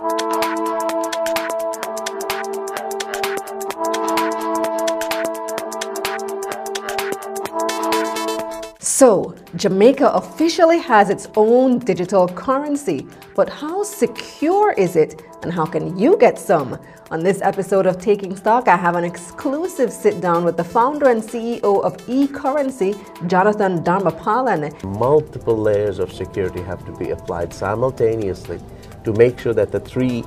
[0.00, 0.08] So,
[9.56, 15.98] Jamaica officially has its own digital currency, but how secure is it and how can
[15.98, 16.78] you get some?
[17.10, 21.10] On this episode of Taking Stock, I have an exclusive sit down with the founder
[21.10, 22.94] and CEO of eCurrency,
[23.28, 24.82] Jonathan Dharmapalan.
[24.98, 28.60] Multiple layers of security have to be applied simultaneously
[29.04, 30.22] to make sure that the three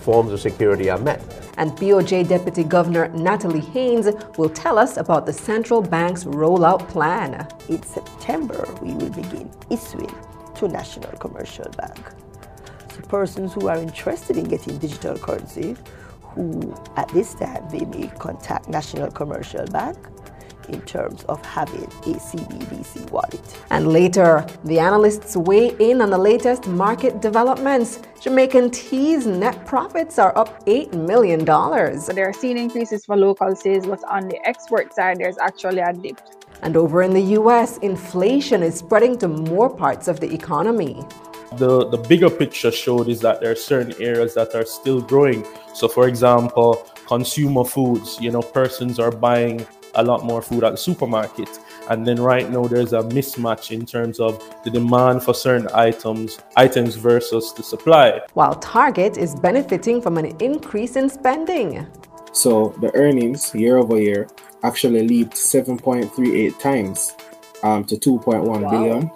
[0.00, 1.22] forms of security are met
[1.58, 7.46] and BOJ Deputy Governor Natalie Haynes will tell us about the central bank's rollout plan.
[7.68, 10.14] In September, we will begin issuing
[10.54, 11.98] to National Commercial Bank.
[12.94, 15.76] So persons who are interested in getting digital currency,
[16.22, 19.98] who at this time they may contact National Commercial Bank
[20.68, 23.40] in terms of having a CBDC wallet.
[23.70, 28.00] And later, the analysts weigh in on the latest market developments.
[28.20, 31.46] Jamaican Teas' net profits are up $8 million.
[32.00, 35.80] So they are seeing increases for local sales, but on the export side, there's actually
[35.80, 36.20] a dip.
[36.62, 41.04] And over in the US, inflation is spreading to more parts of the economy.
[41.56, 45.46] The, the bigger picture showed is that there are certain areas that are still growing.
[45.72, 50.72] So, for example, consumer foods, you know, persons are buying a lot more food at
[50.72, 51.48] the supermarket.
[51.90, 56.38] And then right now there's a mismatch in terms of the demand for certain items,
[56.56, 58.20] items versus the supply.
[58.34, 61.86] While Target is benefiting from an increase in spending.
[62.32, 64.28] So the earnings year over year
[64.62, 67.14] actually leaped 7.38 times
[67.62, 68.70] um, to 2.1 wow.
[68.70, 69.10] billion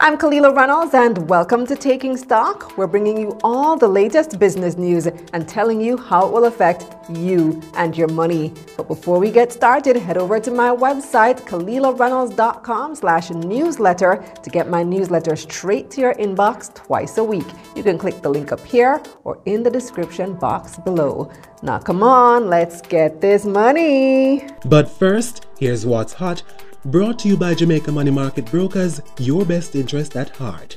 [0.00, 2.78] I'm Kalila Reynolds and welcome to Taking Stock.
[2.78, 6.86] We're bringing you all the latest business news and telling you how it will affect
[7.10, 8.54] you and your money.
[8.76, 14.68] But before we get started, head over to my website, KalilaReynolds.com slash newsletter to get
[14.68, 17.48] my newsletter straight to your inbox twice a week.
[17.74, 21.28] You can click the link up here or in the description box below.
[21.62, 24.46] Now come on, let's get this money.
[24.64, 26.44] But first, here's what's hot
[26.84, 30.76] Brought to you by Jamaica Money Market Brokers, your best interest at heart.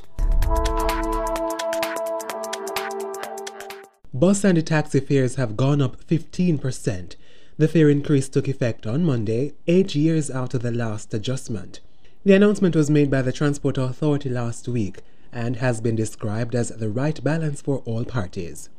[4.12, 7.16] Bus and taxi fares have gone up 15%.
[7.60, 11.82] The fare increase took effect on Monday, eight years after the last adjustment.
[12.26, 16.70] The announcement was made by the Transport Authority last week and has been described as
[16.70, 18.70] the right balance for all parties.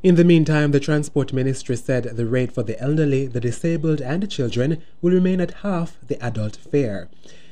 [0.00, 4.30] In the meantime, the Transport Ministry said the rate for the elderly, the disabled, and
[4.30, 7.08] children will remain at half the adult fare.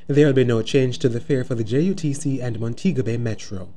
[0.07, 3.71] There will be no change to the fare for the JUTC and Montego Bay Metro.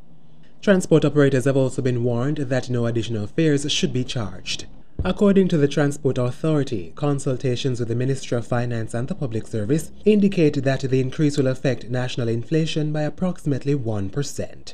[0.62, 4.68] Transport operators have also been warned that no additional fares should be charged.
[5.04, 9.92] According to the Transport Authority, consultations with the Ministry of Finance and the Public Service
[10.06, 14.74] indicate that the increase will affect national inflation by approximately 1%.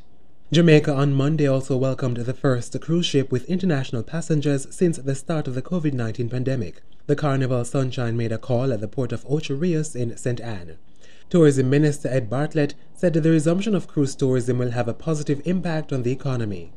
[0.55, 5.49] Jamaica on Monday also welcomed the first cruise ship with international passengers since the start
[5.49, 6.81] of the COVID 19 pandemic.
[7.07, 10.39] The Carnival Sunshine made a call at the port of Ocho Rios in St.
[10.39, 10.77] Ann.
[11.29, 15.91] Tourism Minister Ed Bartlett said the resumption of cruise tourism will have a positive impact
[15.91, 16.71] on the economy.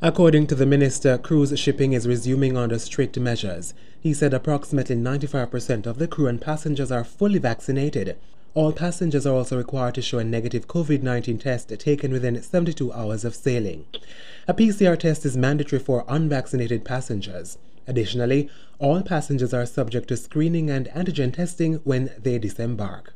[0.00, 3.74] According to the minister, cruise shipping is resuming under strict measures.
[4.00, 8.16] He said approximately 95% of the crew and passengers are fully vaccinated,
[8.54, 12.92] all passengers are also required to show a negative COVID 19 test taken within 72
[12.92, 13.84] hours of sailing.
[14.46, 17.58] A PCR test is mandatory for unvaccinated passengers.
[17.86, 18.48] Additionally,
[18.78, 23.14] all passengers are subject to screening and antigen testing when they disembark.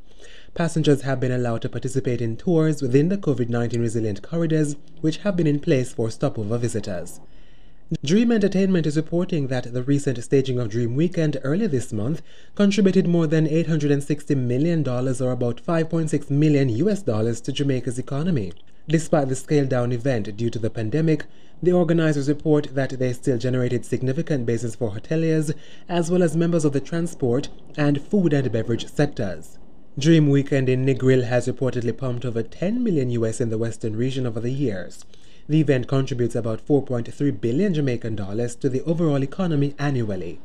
[0.54, 5.18] Passengers have been allowed to participate in tours within the COVID 19 resilient corridors, which
[5.18, 7.20] have been in place for stopover visitors.
[8.00, 12.22] Dream Entertainment is reporting that the recent staging of Dream Weekend earlier this month
[12.54, 18.54] contributed more than $860 million or about 5.6 million US dollars to Jamaica's economy.
[18.88, 21.26] Despite the scaled down event due to the pandemic,
[21.62, 25.52] the organizers report that they still generated significant bases for hoteliers
[25.86, 29.58] as well as members of the transport and food and beverage sectors.
[29.98, 34.26] Dream Weekend in Negril has reportedly pumped over 10 million US in the western region
[34.26, 35.04] over the years.
[35.48, 40.40] The event contributes about 4.3 billion Jamaican dollars to the overall economy annually.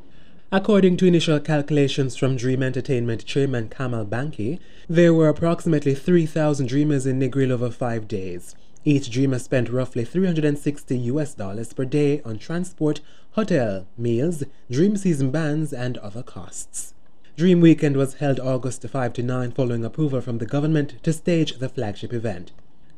[0.51, 4.59] According to initial calculations from Dream Entertainment chairman Kamal Bankay,
[4.89, 8.55] there were approximately 3,000 dreamers in Negril over five days.
[8.85, 13.01] Each dreamer spent roughly 360 US dollars per day on transport,
[13.31, 16.93] hotel, meals, dream season bands, and other costs.
[17.35, 21.59] Dream Weekend was held August 5 to 9 following approval from the government to stage
[21.59, 22.51] the flagship event.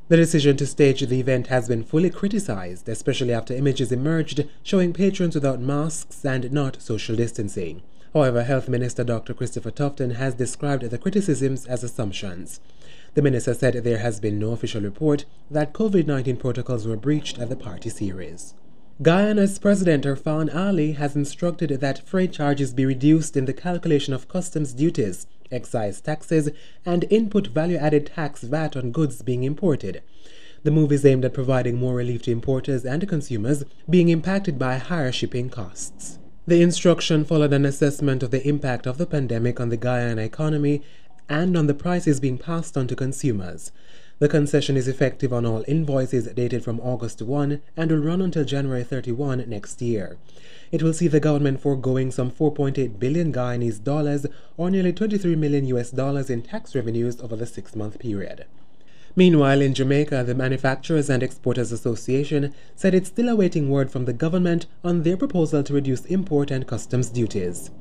[0.09, 4.91] The decision to stage the event has been fully criticized, especially after images emerged showing
[4.91, 7.83] patrons without masks and not social distancing.
[8.11, 9.35] However, Health Minister Dr.
[9.35, 12.59] Christopher Tufton has described the criticisms as assumptions.
[13.13, 17.37] The minister said there has been no official report that COVID 19 protocols were breached
[17.37, 18.55] at the party series.
[19.01, 24.27] Guyana's President Irfaan Ali has instructed that freight charges be reduced in the calculation of
[24.27, 26.49] customs duties, excise taxes,
[26.85, 30.01] and input value added tax VAT on goods being imported.
[30.63, 34.75] The move is aimed at providing more relief to importers and consumers being impacted by
[34.75, 36.19] higher shipping costs.
[36.45, 40.81] The instruction followed an assessment of the impact of the pandemic on the Guyana economy
[41.29, 43.71] and on the prices being passed on to consumers.
[44.19, 48.43] The concession is effective on all invoices dated from August 1 and will run until
[48.43, 50.17] January 31 next year.
[50.73, 54.25] It will see the government foregoing some 4.8 billion Guyanese dollars
[54.57, 58.43] or nearly 23 million US dollars in tax revenues over the six month period.
[59.15, 64.13] Meanwhile, in Jamaica, the Manufacturers and Exporters Association said it's still awaiting word from the
[64.13, 67.71] government on their proposal to reduce import and customs duties.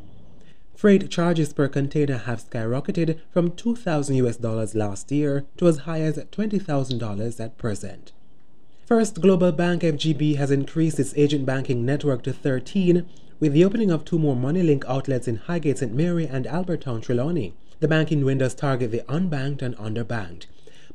[0.78, 6.02] Freight charges per container have skyrocketed from 2,000 US dollars last year to as high
[6.02, 8.12] as $20,000 at present.
[8.86, 13.04] First Global Bank FGB has increased its agent banking network to 13
[13.40, 15.92] with the opening of two more MoneyLink outlets in Highgate St.
[15.92, 17.54] Mary and Albert Town Trelawny.
[17.80, 20.46] The banking windows target the unbanked and underbanked.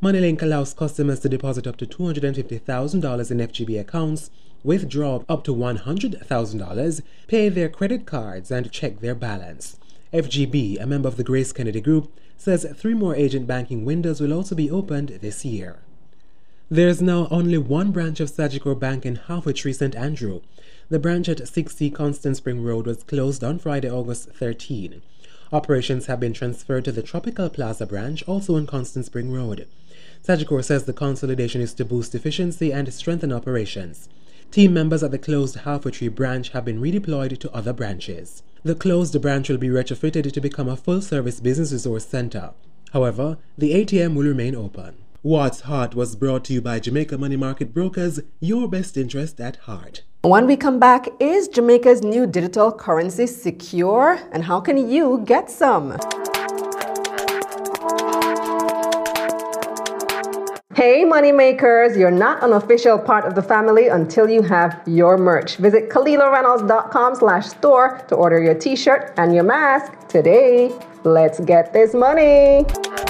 [0.01, 4.31] MoneyLink allows customers to deposit up to $250,000 in FGB accounts,
[4.63, 9.77] withdraw up to $100,000, pay their credit cards, and check their balance.
[10.13, 14.55] FGB, a member of the GraceKennedy Group, says three more agent banking windows will also
[14.55, 15.79] be opened this year.
[16.69, 19.95] There's now only one branch of Sagicor Bank in Half Way Tree, St.
[19.95, 20.41] Andrew.
[20.89, 25.01] The branch at 60 Constant Spring Road was closed on Friday, August 13.
[25.51, 29.67] Operations have been transferred to the Tropical Plaza branch, also on Constant Spring Road.
[30.25, 34.09] Sagicor says the consolidation is to boost efficiency and strengthen operations.
[34.53, 38.43] Team members at the closed Half Way Tree branch have been redeployed to other branches.
[38.61, 42.51] The closed branch will be retrofitted to become a full-service business resource center.
[42.91, 44.97] However, the ATM will remain open.
[45.23, 49.55] What's Hot was brought to you by Jamaica Money Market Brokers, your best interest at
[49.55, 50.03] heart.
[50.21, 54.19] When we come back, is Jamaica's new digital currency secure?
[54.31, 55.97] And how can you get some?
[60.75, 65.57] Hey moneymakers, you're not an official part of the family until you have your merch.
[65.57, 70.71] Visit KalilaReynolds.com slash store to order your t-shirt and your mask today.
[71.03, 72.65] Let's get this money.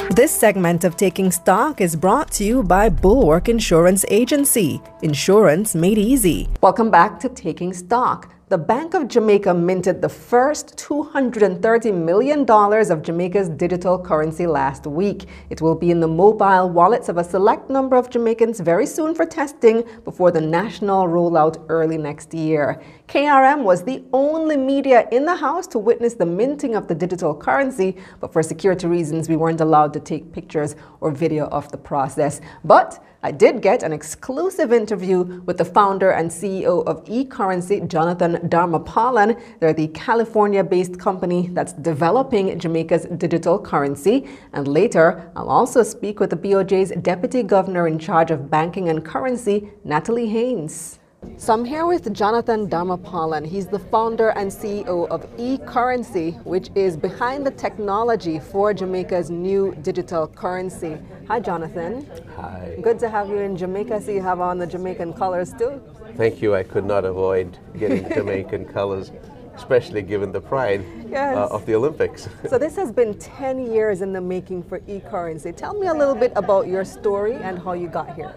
[0.10, 4.81] This segment of Taking Stock is brought to you by Bulwark Insurance Agency.
[5.01, 6.50] Insurance made easy.
[6.62, 8.30] Welcome back to Taking Stock.
[8.50, 15.28] The Bank of Jamaica minted the first $230 million of Jamaica's digital currency last week.
[15.50, 19.16] It will be in the mobile wallets of a select number of Jamaicans very soon
[19.16, 22.81] for testing before the national rollout early next year.
[23.07, 27.35] KRM was the only media in the house to witness the minting of the digital
[27.35, 31.77] currency, but for security reasons, we weren't allowed to take pictures or video of the
[31.77, 32.39] process.
[32.63, 38.35] But I did get an exclusive interview with the founder and CEO of eCurrency, Jonathan
[38.50, 39.39] Dharmapalan.
[39.59, 44.27] They're the California based company that's developing Jamaica's digital currency.
[44.53, 49.06] And later, I'll also speak with the BOJ's Deputy Governor in charge of banking and
[49.06, 50.99] currency, Natalie Haynes.
[51.37, 53.45] So I'm here with Jonathan Dharmapalan.
[53.45, 59.75] He's the founder and CEO of eCurrency, which is behind the technology for Jamaica's new
[59.81, 60.97] digital currency.
[61.27, 62.07] Hi, Jonathan.
[62.35, 62.77] Hi.
[62.81, 64.01] Good to have you in Jamaica.
[64.01, 65.81] So you have on the Jamaican colors too.
[66.15, 66.55] Thank you.
[66.55, 69.11] I could not avoid getting Jamaican colors,
[69.56, 71.35] especially given the pride Yes.
[71.37, 72.27] uh, of the Olympics.
[72.49, 75.56] So this has been 10 years in the making for eCurrency.
[75.56, 78.33] Tell me a little bit about your story and how you got here.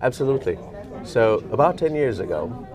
[0.00, 0.56] Absolutely.
[1.04, 2.66] So, about 10 years ago,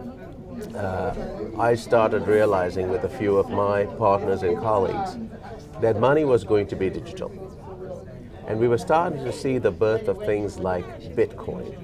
[0.75, 1.13] uh,
[1.59, 5.17] I started realizing with a few of my partners and colleagues
[5.81, 7.31] that money was going to be digital.
[8.47, 11.75] And we were starting to see the birth of things like Bitcoin.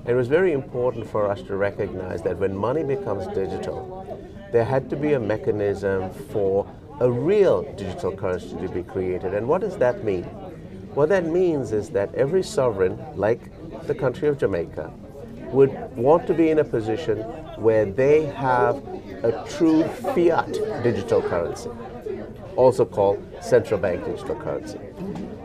[0.00, 4.06] And it was very important for us to recognize that when money becomes digital,
[4.52, 6.66] there had to be a mechanism for
[7.00, 9.34] a real digital currency to be created.
[9.34, 10.24] And what does that mean?
[10.94, 13.40] What that means is that every sovereign, like
[13.86, 14.92] the country of Jamaica,
[15.52, 17.18] would want to be in a position
[17.58, 18.76] where they have
[19.22, 20.52] a true fiat
[20.82, 21.70] digital currency,
[22.56, 24.78] also called central bank digital currency.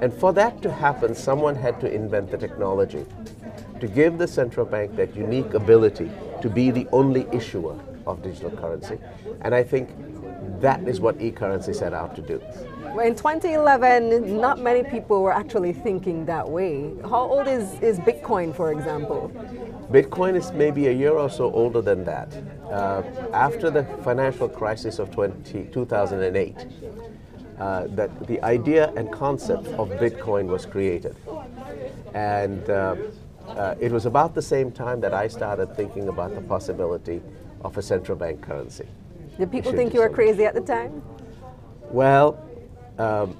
[0.01, 3.05] And for that to happen, someone had to invent the technology
[3.79, 8.51] to give the central bank that unique ability to be the only issuer of digital
[8.51, 8.97] currency.
[9.41, 9.89] And I think
[10.61, 12.41] that is what e-currency set out to do.
[13.03, 16.93] In 2011, not many people were actually thinking that way.
[17.03, 19.31] How old is, is Bitcoin, for example?
[19.91, 22.33] Bitcoin is maybe a year or so older than that.
[22.71, 26.67] Uh, after the financial crisis of 20, 2008,
[27.59, 31.15] uh, that the idea and concept of Bitcoin was created.
[32.13, 32.95] And uh,
[33.47, 37.21] uh, it was about the same time that I started thinking about the possibility
[37.61, 38.87] of a central bank currency.
[39.37, 41.01] Did people think you were crazy at the time?
[41.91, 42.44] Well,
[42.97, 43.37] um,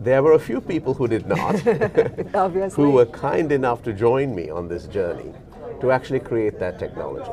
[0.00, 1.54] there were a few people who did not,
[2.34, 2.84] Obviously.
[2.84, 5.32] who were kind enough to join me on this journey
[5.80, 7.30] to actually create that technology.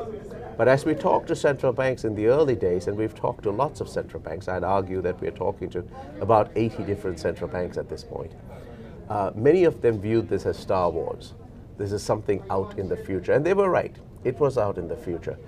[0.56, 3.50] But as we talked to central banks in the early days, and we've talked to
[3.50, 5.84] lots of central banks, I'd argue that we're talking to
[6.20, 8.32] about 80 different central banks at this point.
[9.08, 11.34] Uh, many of them viewed this as Star Wars.
[11.78, 13.32] This is something out in the future.
[13.32, 13.94] And they were right.
[14.24, 15.38] It was out in the future.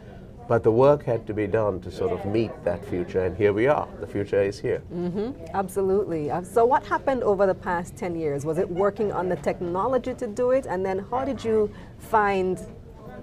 [0.47, 3.53] But the work had to be done to sort of meet that future, and here
[3.55, 3.89] we are.
[4.01, 4.83] The future is here.
[5.55, 6.31] Absolutely.
[6.31, 8.45] Uh, So, what happened over the past 10 years?
[8.45, 10.67] Was it working on the technology to do it?
[10.67, 12.61] And then, how did you find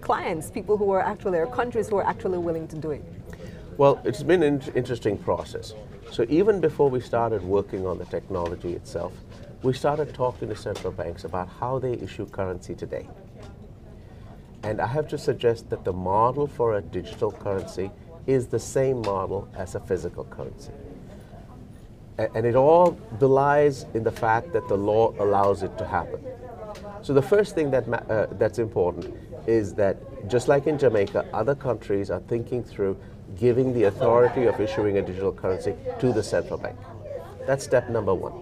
[0.02, 3.04] clients, people who were actually, or countries who were actually willing to do it?
[3.78, 5.74] Well, it's been an interesting process.
[6.12, 9.14] So even before we started working on the technology itself,
[9.64, 13.08] we started talking to central banks about how they issue currency today.
[14.64, 17.92] And I have to suggest that the model for a digital currency
[18.28, 20.72] is the same model as a physical currency.
[22.20, 26.24] A- And it all belies in the fact that the law allows it to happen.
[27.02, 29.16] So the first thing that uh, that's important
[29.48, 29.98] is that
[30.30, 32.96] just like in Jamaica, other countries are thinking through
[33.40, 36.78] giving the authority of issuing a digital currency to the central bank.
[37.48, 38.34] That's step number one.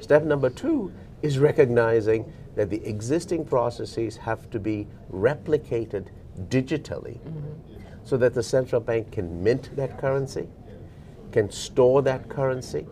[0.00, 0.92] Step number two
[1.22, 6.06] is recognizing that the existing processes have to be replicated
[6.48, 7.18] digitally
[8.04, 10.48] so that the central bank can mint that currency,
[11.32, 12.86] can store that currency,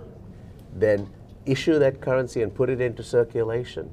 [0.74, 1.08] then
[1.46, 3.90] issue that currency and put it into circulation,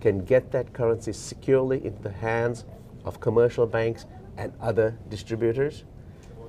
[0.00, 2.64] can get that currency securely into the hands
[3.04, 5.84] of commercial banks and other distributors,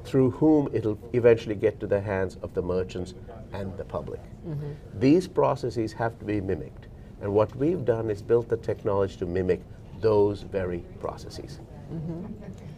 [0.03, 3.13] through whom it'll eventually get to the hands of the merchants
[3.53, 4.21] and the public.
[4.47, 4.71] Mm-hmm.
[4.99, 6.86] These processes have to be mimicked.
[7.21, 9.61] And what we've done is built the technology to mimic
[10.01, 11.59] those very processes.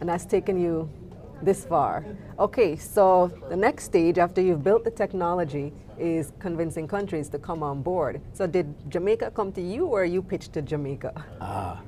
[0.00, 0.88] And that's taken you
[1.42, 2.04] this far.
[2.38, 7.62] Okay, so the next stage after you've built the technology is convincing countries to come
[7.62, 8.20] on board.
[8.32, 11.24] So, did Jamaica come to you or you pitched to Jamaica?
[11.40, 11.80] Ah,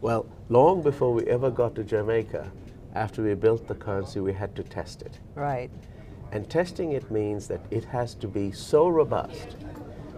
[0.00, 2.50] well, long before we ever got to Jamaica,
[2.94, 5.18] after we built the currency, we had to test it.
[5.34, 5.70] Right.
[6.32, 9.56] And testing it means that it has to be so robust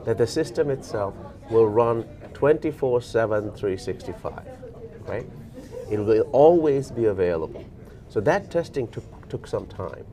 [0.04, 1.14] that the system itself
[1.50, 4.42] will run 24 7, 365.
[5.06, 5.26] Right?
[5.90, 7.64] It will always be available.
[8.08, 10.04] So that testing took, took some time.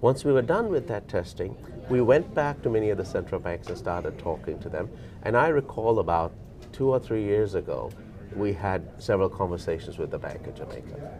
[0.00, 1.56] Once we were done with that testing,
[1.88, 4.88] we went back to many of the central banks and started talking to them.
[5.22, 6.32] And I recall about
[6.72, 7.90] two or three years ago,
[8.34, 11.18] we had several conversations with the Bank of Jamaica.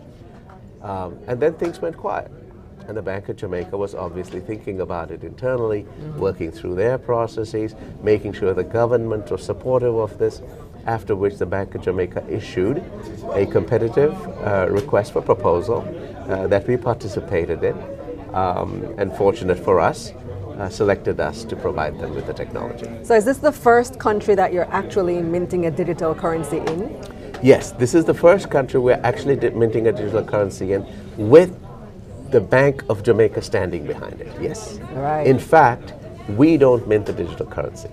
[0.82, 2.30] Um, and then things went quiet.
[2.86, 5.86] And the Bank of Jamaica was obviously thinking about it internally,
[6.16, 10.42] working through their processes, making sure the government was supportive of this.
[10.86, 12.84] After which the Bank of Jamaica issued
[13.32, 15.80] a competitive uh, request for proposal
[16.28, 17.74] uh, that we participated in.
[18.34, 20.12] Um, and fortunate for us,
[20.58, 22.86] uh, selected us to provide them with the technology.
[23.02, 27.00] So, is this the first country that you're actually minting a digital currency in?
[27.42, 30.86] Yes, this is the first country we're actually minting a digital currency in
[31.16, 31.60] with
[32.34, 34.32] the Bank of Jamaica standing behind it.
[34.42, 34.80] Yes.
[34.94, 35.24] Right.
[35.24, 35.94] In fact,
[36.30, 37.88] we don't mint the digital currency.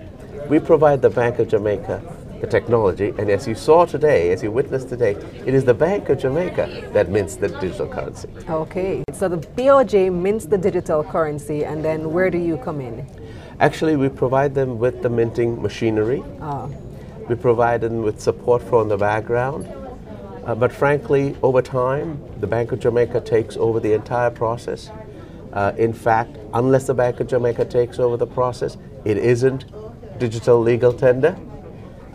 [0.48, 2.02] We provide the Bank of Jamaica
[2.40, 5.12] the technology, and as you saw today, as you witnessed today,
[5.46, 8.28] it is the Bank of Jamaica that mints the digital currency.
[8.50, 13.06] Okay, so the BOJ mints the digital currency, and then where do you come in?
[13.60, 16.20] Actually, we provide them with the minting machinery.
[16.40, 16.68] Oh.
[17.28, 19.72] We provide them with support from the background.
[20.44, 24.90] Uh, but frankly, over time, the Bank of Jamaica takes over the entire process.
[25.52, 29.66] Uh, in fact, unless the Bank of Jamaica takes over the process, it isn't
[30.18, 31.36] digital legal tender.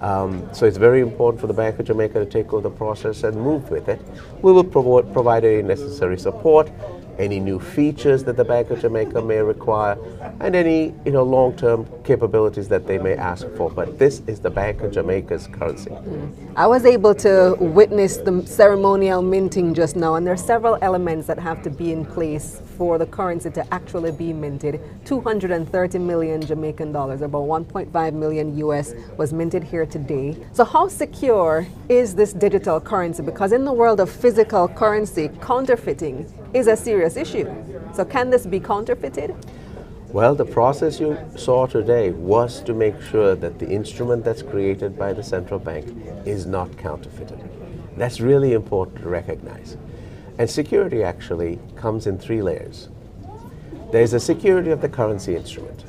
[0.01, 3.23] Um, so it's very important for the Bank of Jamaica to take over the process
[3.23, 3.99] and move with it.
[4.41, 6.69] We will provo- provide any necessary support,
[7.19, 9.97] any new features that the Bank of Jamaica may require,
[10.39, 13.69] and any you know long-term capabilities that they may ask for.
[13.69, 15.91] But this is the Bank of Jamaica's currency.
[16.55, 21.27] I was able to witness the ceremonial minting just now, and there are several elements
[21.27, 24.79] that have to be in place for the currency to actually be minted.
[25.05, 30.37] 230 million Jamaican dollars, about 1.5 million US, was minted here today.
[30.53, 33.23] So, how secure is this digital currency?
[33.23, 37.51] Because in the world of physical currency, counterfeiting is a serious issue.
[37.93, 39.35] So, can this be counterfeited?
[40.13, 44.97] Well, the process you saw today was to make sure that the instrument that's created
[44.97, 45.85] by the central bank
[46.25, 47.39] is not counterfeited.
[47.97, 49.75] That's really important to recognize.
[50.37, 52.89] And security actually comes in three layers.
[53.91, 55.83] There's a security of the currency instrument,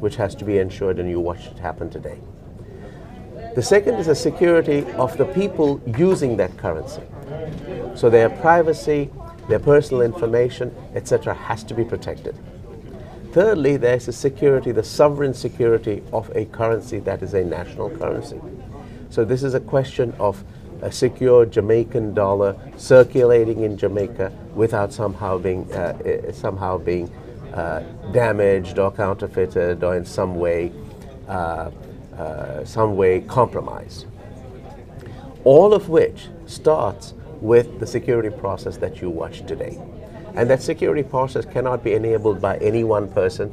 [0.00, 2.18] which has to be ensured, and you watched it happen today.
[3.54, 7.02] The second is the security of the people using that currency.
[7.94, 9.10] So their privacy,
[9.48, 12.36] their personal information, etc., has to be protected.
[13.32, 18.40] Thirdly, there's the security, the sovereign security of a currency that is a national currency.
[19.10, 20.42] So this is a question of
[20.82, 25.76] a secure Jamaican dollar circulating in Jamaica without somehow being uh,
[26.28, 27.10] uh, somehow being
[27.54, 27.80] uh,
[28.12, 30.72] damaged or counterfeited or in some way
[31.28, 31.70] uh,
[32.16, 34.06] uh, some way compromised.
[35.44, 39.78] All of which starts with the security process that you watch today.
[40.34, 43.52] And that security process cannot be enabled by any one person,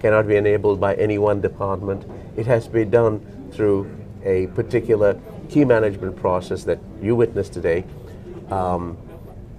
[0.00, 2.04] cannot be enabled by any one department.
[2.36, 3.90] It has to be done through
[4.24, 5.18] a particular
[5.52, 7.84] key management process that you witnessed today.
[8.50, 8.96] Um,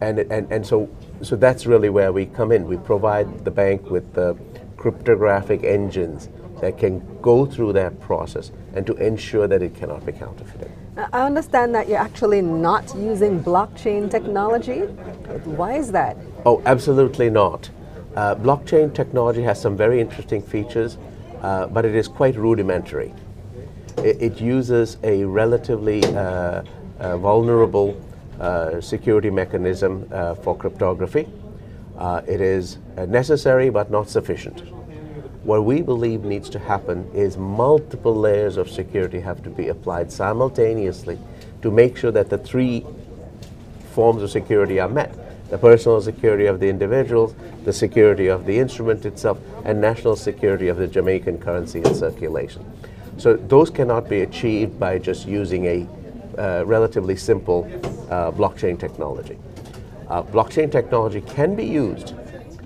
[0.01, 0.89] and, and, and so,
[1.21, 2.67] so that's really where we come in.
[2.67, 4.35] We provide the bank with the
[4.75, 6.29] cryptographic engines
[6.61, 10.71] that can go through that process and to ensure that it cannot be counterfeited.
[10.97, 14.81] I understand that you're actually not using blockchain technology.
[15.59, 16.17] Why is that?
[16.45, 17.69] Oh, absolutely not.
[18.15, 20.97] Uh, blockchain technology has some very interesting features,
[21.41, 23.13] uh, but it is quite rudimentary.
[23.97, 26.63] It, it uses a relatively uh,
[26.99, 27.99] uh vulnerable
[28.39, 31.27] uh, security mechanism uh, for cryptography.
[32.27, 34.61] it is necessary but not sufficient.
[35.43, 40.11] What we believe needs to happen is multiple layers of security have to be applied
[40.11, 41.19] simultaneously
[41.61, 42.85] to make sure that the three
[43.93, 45.13] forms of security are met
[45.53, 50.67] the personal security of the individuals, the security of the instrument itself, and national security
[50.67, 52.65] of the Jamaican currency in circulation.
[53.17, 55.87] So those cannot be achieved by just using a
[56.37, 57.65] uh, relatively simple
[58.09, 59.37] uh, blockchain technology.
[60.09, 62.15] Uh, blockchain technology can be used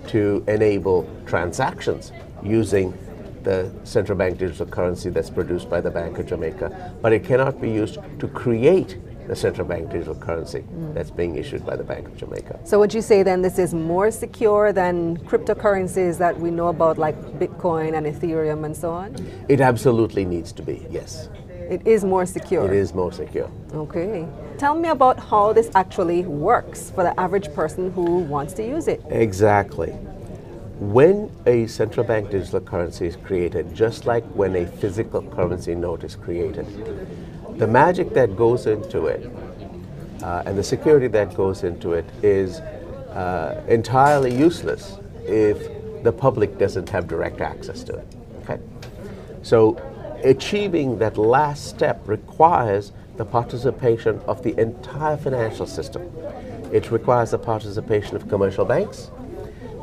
[0.07, 2.11] to enable transactions
[2.43, 2.97] using
[3.43, 7.61] the central bank digital currency that's produced by the Bank of Jamaica, but it cannot
[7.61, 8.97] be used to create
[9.27, 10.93] the central bank digital currency mm.
[10.93, 12.59] that's being issued by the Bank of Jamaica.
[12.63, 16.97] So would you say then this is more secure than cryptocurrencies that we know about
[16.97, 19.15] like Bitcoin and Ethereum and so on?
[19.49, 21.29] It absolutely needs to be, yes.
[21.69, 22.65] It is more secure.
[22.65, 23.51] It is more secure.
[23.73, 24.25] Okay.
[24.57, 28.87] Tell me about how this actually works for the average person who wants to use
[28.87, 29.03] it.
[29.09, 29.89] Exactly.
[30.79, 36.03] When a central bank digital currency is created, just like when a physical currency note
[36.03, 36.67] is created,
[37.57, 39.29] the magic that goes into it
[40.21, 45.69] uh, and the security that goes into it is uh, entirely useless if
[46.03, 48.07] the public doesn't have direct access to it.
[48.43, 48.59] Okay?
[49.41, 49.81] So
[50.23, 56.03] achieving that last step requires the participation of the entire financial system.
[56.71, 59.09] It requires the participation of commercial banks.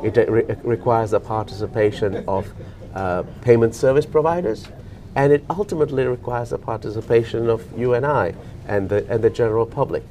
[0.03, 2.53] It re requires the participation of
[2.93, 4.67] uh, payment service providers
[5.15, 8.35] and it ultimately requires the participation of you and I
[8.67, 10.03] and the, and the general public.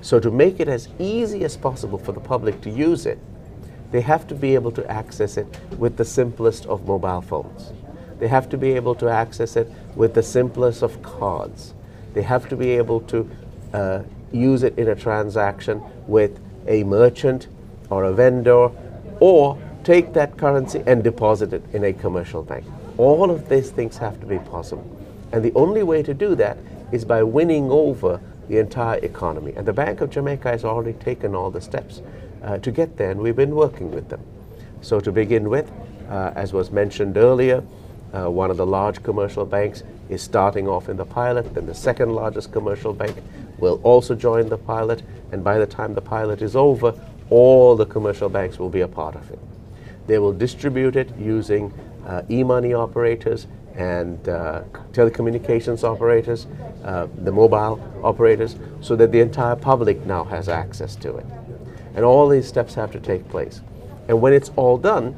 [0.00, 3.18] So to make it as easy as possible for the public to use it,
[3.90, 7.72] they have to be able to access it with the simplest of mobile phones.
[8.18, 11.74] They have to be able to access it with the simplest of cards.
[12.14, 13.30] They have to be able to
[13.74, 17.48] uh, use it in a transaction with a merchant
[17.90, 18.70] or a vendor
[19.20, 22.64] or take that currency and deposit it in a commercial bank.
[23.00, 24.84] All of these things have to be possible.
[25.32, 26.58] And the only way to do that
[26.92, 29.54] is by winning over the entire economy.
[29.56, 32.02] And the Bank of Jamaica has already taken all the steps
[32.42, 34.20] uh, to get there, and we've been working with them.
[34.82, 35.72] So, to begin with,
[36.10, 37.64] uh, as was mentioned earlier,
[38.12, 41.74] uh, one of the large commercial banks is starting off in the pilot, then the
[41.74, 43.16] second largest commercial bank
[43.56, 46.92] will also join the pilot, and by the time the pilot is over,
[47.30, 49.38] all the commercial banks will be a part of it.
[50.06, 51.72] They will distribute it using
[52.30, 56.46] e-money operators and uh, telecommunications operators,
[56.84, 61.26] uh, the mobile operators, so that the entire public now has access to it.
[61.94, 63.60] And all these steps have to take place.
[64.08, 65.16] And when it's all done,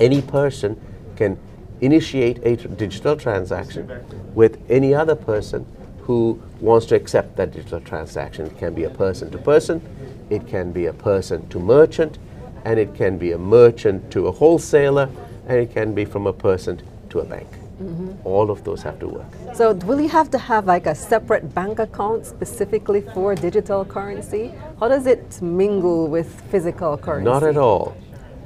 [0.00, 0.80] any person
[1.16, 1.38] can
[1.80, 3.90] initiate a digital transaction
[4.34, 5.66] with any other person
[6.02, 8.46] who wants to accept that digital transaction.
[8.46, 9.82] It can be a person to person,
[10.30, 12.18] it can be a person to merchant,
[12.64, 15.08] and it can be a merchant to a wholesaler,
[15.48, 16.80] and it can be from a person
[17.10, 17.48] to a bank.
[17.82, 18.26] Mm-hmm.
[18.26, 19.26] All of those have to work.
[19.54, 24.52] So, will you have to have like a separate bank account specifically for digital currency?
[24.80, 27.24] How does it mingle with physical currency?
[27.24, 27.96] Not at all.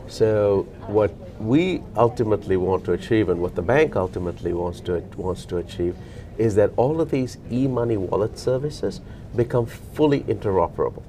[0.07, 5.47] So, what we ultimately want to achieve, and what the bank ultimately wants to wants
[5.47, 5.97] to achieve,
[6.37, 9.01] is that all of these e-money wallet services
[9.35, 11.03] become fully interoperable.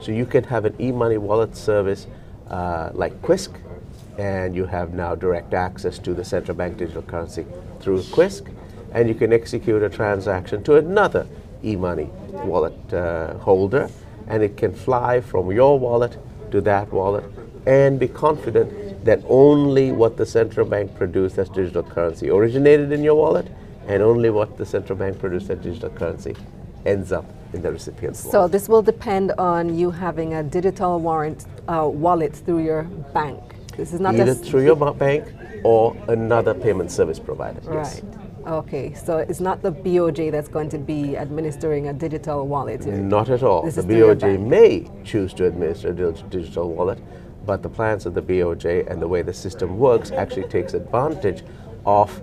[0.00, 2.06] So you can have an e-money wallet service
[2.48, 3.52] uh, like Quisk,
[4.18, 7.46] and you have now direct access to the central bank digital currency
[7.80, 8.44] through Quisk,
[8.92, 11.26] and you can execute a transaction to another
[11.64, 12.10] e-money
[12.44, 13.88] wallet uh, holder,
[14.26, 16.18] and it can fly from your wallet
[16.50, 17.24] to that wallet
[17.66, 23.02] and be confident that only what the central bank produced as digital currency originated in
[23.02, 23.46] your wallet
[23.86, 26.34] and only what the central bank produced as digital currency
[26.86, 28.32] ends up in the recipient's wallet.
[28.32, 33.57] So this will depend on you having a digital warrant uh, wallet through your bank.
[33.78, 37.60] This is not Either through your bank or another payment service provider.
[37.72, 38.02] Yes.
[38.02, 38.14] right.
[38.46, 42.84] Okay, so it's not the BOJ that's going to be administering a digital wallet.
[42.86, 43.62] Not at all.
[43.62, 46.98] This the is through your BOJ may choose to administer a digital wallet,
[47.46, 51.44] but the plans of the BOJ and the way the system works actually takes advantage
[51.86, 52.20] of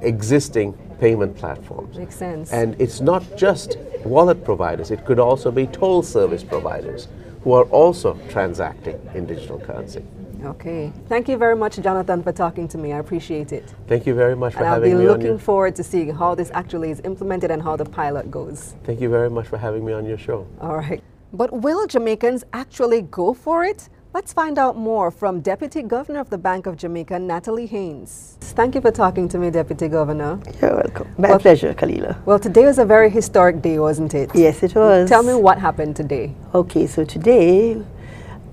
[0.00, 1.96] existing payment platforms.
[1.96, 2.52] Makes sense.
[2.52, 7.06] And it's not just wallet providers, it could also be toll service providers
[7.44, 10.02] who are also transacting in digital currency.
[10.44, 10.92] Okay.
[11.08, 12.92] Thank you very much, Jonathan, for talking to me.
[12.92, 13.74] I appreciate it.
[13.86, 16.14] Thank you very much for And I'll be me on looking your forward to seeing
[16.14, 18.74] how this actually is implemented and how the pilot goes.
[18.84, 20.46] Thank you very much for having me on your show.
[20.60, 21.02] All right.
[21.32, 23.88] But will Jamaicans actually go for it?
[24.14, 28.38] Let's find out more from Deputy Governor of the Bank of Jamaica, Natalie Haynes.
[28.40, 30.40] Thank you for talking to me, Deputy Governor.
[30.62, 31.08] You're welcome.
[31.18, 32.16] My Well- pleasure, Kalila.
[32.24, 34.30] Well, today was a very historic day, wasn't it?
[34.34, 35.08] Yes, it was.
[35.10, 36.32] Tell me what happened today.
[36.54, 37.82] Okay, so today,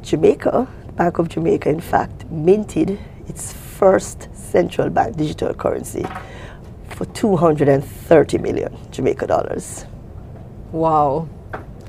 [0.01, 6.05] Jamaica, Bank of Jamaica, in fact, minted its first central bank digital currency
[6.89, 9.85] for 230 million Jamaica dollars.
[10.71, 11.27] Wow.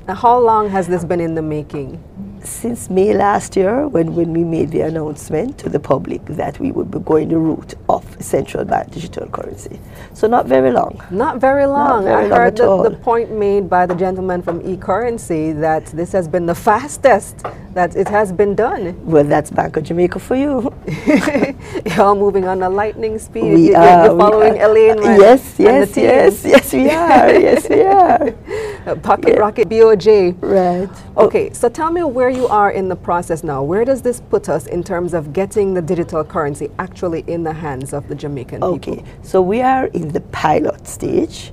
[0.07, 2.03] Now, how long has this been in the making?
[2.43, 6.71] Since May last year, when, when we made the announcement to the public that we
[6.71, 9.79] would be going the route of central bank digital currency.
[10.13, 11.01] So, not very long.
[11.11, 12.03] Not very long.
[12.03, 16.11] very I long heard the, the point made by the gentleman from eCurrency that this
[16.13, 18.95] has been the fastest that it has been done.
[19.05, 20.73] Well, that's Bank of Jamaica for you.
[21.95, 23.43] You're moving on a lightning speed.
[23.53, 24.69] We You- you're, are, following are.
[24.69, 27.29] Elaine Yes, yes, yes, yes, we are.
[27.39, 28.95] yes, we are.
[29.03, 29.39] Pocket Yeah.
[29.39, 30.35] Rocket BOJ.
[30.41, 30.89] Right.
[31.17, 33.63] Okay, so tell me where you are in the process now.
[33.63, 37.53] Where does this put us in terms of getting the digital currency actually in the
[37.53, 39.07] hands of the Jamaican Okay, people?
[39.23, 41.51] so we are in the pilot stage,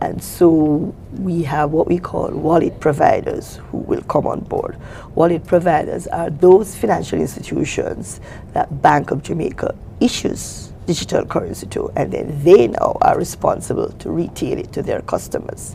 [0.00, 4.76] and so we have what we call wallet providers who will come on board.
[5.14, 8.20] Wallet providers are those financial institutions
[8.52, 14.10] that Bank of Jamaica issues digital currency to, and then they now are responsible to
[14.10, 15.74] retail it to their customers.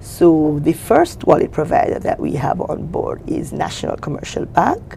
[0.00, 4.96] So the first wallet provider that we have on board is National Commercial Bank,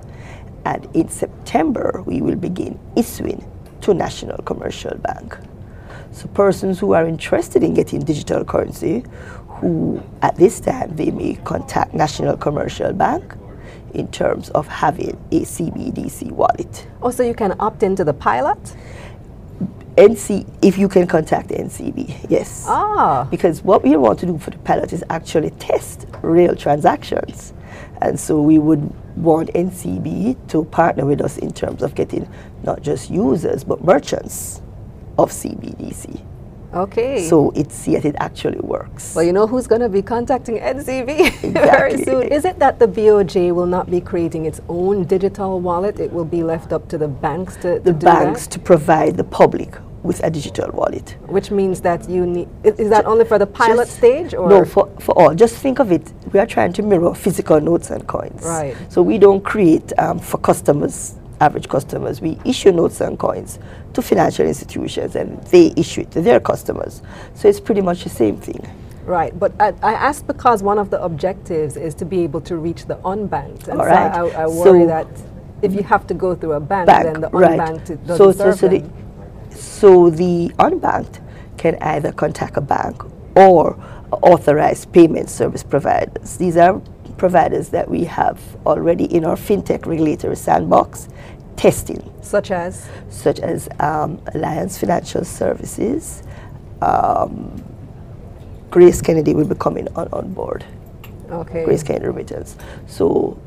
[0.63, 3.45] and in September we will begin issuing
[3.81, 5.37] to National Commercial Bank.
[6.11, 9.03] So persons who are interested in getting digital currency,
[9.47, 13.35] who at this time they may contact National Commercial Bank
[13.93, 16.87] in terms of having a CBDC wallet.
[17.01, 18.57] Oh, so you can opt into the pilot?
[19.97, 22.65] NC, if you can contact NCB, yes.
[22.67, 27.53] Ah, Because what we want to do for the pilot is actually test real transactions.
[28.01, 32.27] And so we would want NCB to partner with us in terms of getting
[32.63, 34.61] not just users but merchants
[35.17, 36.21] of CBDC.
[36.73, 37.27] Okay.
[37.27, 39.15] So it's that it actually works.
[39.15, 42.23] Well, you know who's going to be contacting NCB very soon.
[42.23, 45.99] Is it that the BOJ will not be creating its own digital wallet?
[45.99, 48.51] It will be left up to the banks to, to the banks that?
[48.53, 51.15] to provide the public with a digital wallet.
[51.27, 52.49] Which means that you need.
[52.63, 55.55] Is, is that only for the pilot Just- stage, or no for, for all just
[55.55, 58.75] think of it we are trying to mirror physical notes and coins Right.
[58.89, 63.59] so we don't create um, for customers average customers we issue notes and coins
[63.93, 67.01] to financial institutions and they issue it to their customers.
[67.33, 68.61] So it's pretty much the same thing.
[69.05, 69.37] Right?
[69.37, 72.85] But I, I asked because one of the objectives is to be able to reach
[72.85, 73.91] the unbanked, and All so.
[73.91, 75.07] I, I worry So- that
[75.61, 77.59] if you have to go through a bank, bank then the right.
[77.59, 78.83] unbanked it doesn't so so, so the,
[79.55, 81.21] so the unbanked
[81.57, 83.01] can either contact a bank
[83.35, 83.77] or
[84.11, 86.37] authorized payment service providers.
[86.37, 86.81] These are
[87.17, 91.07] providers that we have already in our fintech regulatory sandbox
[91.55, 96.23] testing Such as such as um, Alliance Financial Services.
[96.81, 97.63] Um,
[98.69, 100.65] GraceKennedy will be coming on, on board.
[101.29, 102.57] okay, GraceKennedy Remittance.
[102.87, 103.37] So,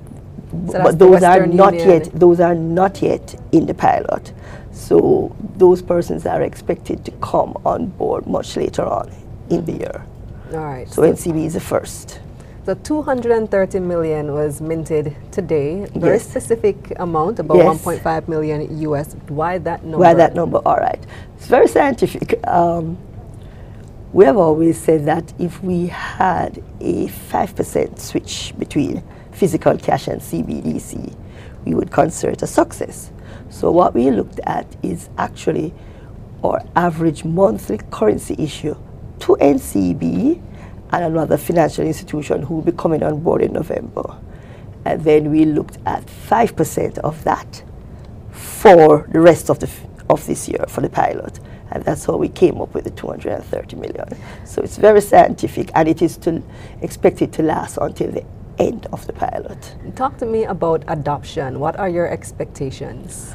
[0.52, 1.88] that's but those are not Union.
[1.90, 2.10] yet.
[2.14, 4.32] Those are not yet in the pilot.
[4.72, 9.10] So those persons are expected to come on board much later on
[9.50, 10.06] in the year.
[10.52, 10.88] all right.
[10.88, 12.20] So NCB is the first.
[12.66, 15.86] The 230 million was minted today.
[15.94, 16.24] Very Yes.
[16.28, 17.66] specific amount, about Yes.
[17.68, 19.14] 1.5 million US.
[19.28, 19.98] Why that number?
[19.98, 20.58] Why that number?
[20.66, 20.98] All right.
[21.36, 22.44] It's very scientific.
[22.44, 22.98] Um,
[24.12, 30.20] we have always said that if we had a 5% switch between physical cash and
[30.20, 31.12] CBDC,
[31.64, 33.12] we would consider it a success.
[33.48, 35.72] So, what we looked at is actually
[36.42, 38.74] our average monthly currency issue
[39.20, 40.40] to NCB
[40.92, 44.16] and another financial institution who will be coming on board in November.
[44.84, 47.62] And then we looked at 5% of that
[48.30, 49.70] for the rest of, the
[50.08, 51.40] of this year for the pilot.
[51.70, 54.06] And that's how we came up with the 230 million.
[54.44, 56.42] So it's very scientific and it is to,
[56.82, 58.24] expected to last until the
[58.58, 59.74] end of the pilot.
[59.96, 61.58] Talk to me about adoption.
[61.58, 63.34] What are your expectations?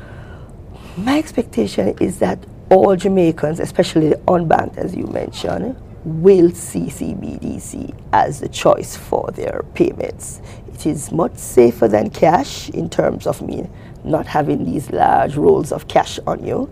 [0.97, 7.95] My expectation is that all Jamaicans, especially the unbanked, as you mentioned, will see CBDC
[8.13, 10.41] as the choice for their payments.
[10.73, 13.69] It is much safer than cash in terms of me
[14.03, 16.69] not having these large rolls of cash on you.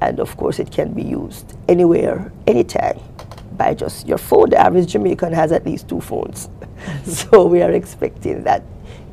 [0.00, 3.00] And of course, it can be used anywhere, anytime
[3.56, 4.50] by just your phone.
[4.50, 6.48] The average Jamaican has at least two phones.
[7.04, 8.62] so we are expecting that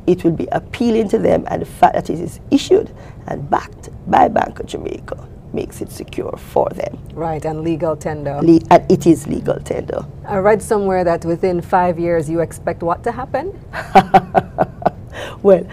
[0.06, 2.94] it will be appealing to them and the fact that it is issued
[3.26, 7.00] and backed by Bank of Jamaica makes it secure for them.
[7.14, 8.42] Right, and legal tender.
[8.42, 10.06] Le and it is legal tender.
[10.28, 13.58] I read somewhere that within five years you expect what to happen?
[15.42, 15.66] well,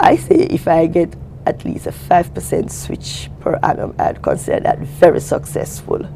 [0.00, 1.14] I say if I get
[1.46, 6.08] at least a 5% switch per annum, I'd consider that very successful.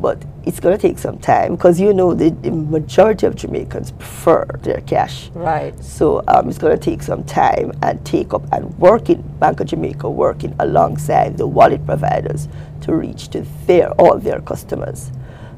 [0.00, 3.92] But it's going to take some time because you know the, the, majority of Jamaicans
[3.92, 5.28] prefer their cash.
[5.34, 5.78] Right.
[5.82, 9.66] So um, it's going to take some time and take up and working, Bank of
[9.66, 12.48] Jamaica working alongside the wallet providers
[12.82, 15.10] to reach to their all their customers.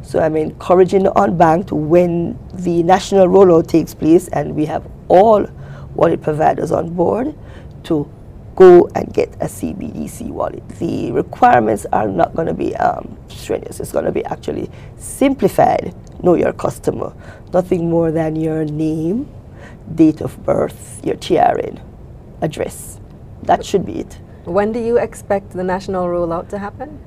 [0.02, 5.46] So I'm encouraging the unbanked when the national rollout takes place and we have all
[5.94, 7.36] wallet providers on board
[7.84, 8.10] to
[8.60, 10.68] go and get a CBDC wallet.
[10.78, 13.80] The requirements are not going to be um, strenuous.
[13.80, 15.94] It's going to be actually simplified.
[16.22, 17.14] Know your customer.
[17.54, 19.30] Nothing more than your name,
[19.94, 21.80] date of birth, your TRN,
[22.42, 23.00] address.
[23.44, 24.18] That should be it.
[24.44, 27.00] When do you expect the national rollout to happen?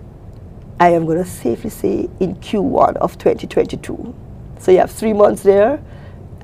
[0.79, 4.15] I am going to safely say in Q1 of 2022.
[4.57, 5.79] So you have three months there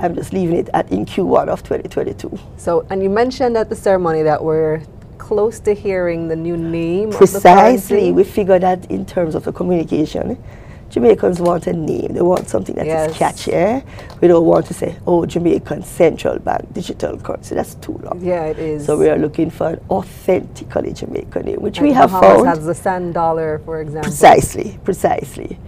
[0.02, 2.40] I'm just leaving it at in Q1 of 2022.
[2.56, 4.82] So, and you mentioned at the ceremony that we're
[5.30, 7.12] close to hearing the new name.
[7.12, 10.44] Precisely, we figured that in terms of the communication,
[10.90, 12.14] Jamaicans want a name.
[12.16, 13.12] They want something that yes.
[13.12, 13.54] is catchy.
[13.54, 13.82] Eh?
[14.22, 17.54] We don't want to say, oh, Jamaican Central Bank Digital Currency.
[17.54, 18.20] That's too long.
[18.24, 18.88] Yeah, it is.
[18.88, 22.48] So we are looking for an authentically Jamaican name, which we have Bahamas found.
[22.48, 24.10] has the sand dollar, for example.
[24.10, 25.60] Precisely, precisely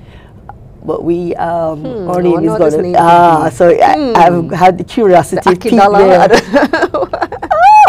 [0.84, 3.50] but we um, hmm, our name is going to ah.
[3.50, 4.16] So hmm.
[4.16, 5.42] I, have had the curiosity.
[5.48, 7.28] The peek there.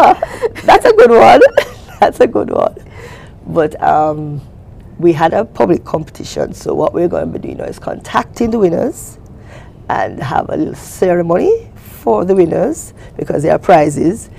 [0.65, 1.41] that's a good one.
[2.01, 2.77] that's a good one.
[3.47, 4.41] But um,
[4.99, 6.53] we had a public competition.
[6.53, 9.19] So what we're going to be doing is contacting the winners
[9.88, 14.31] and have a little ceremony for the winners because there are prizes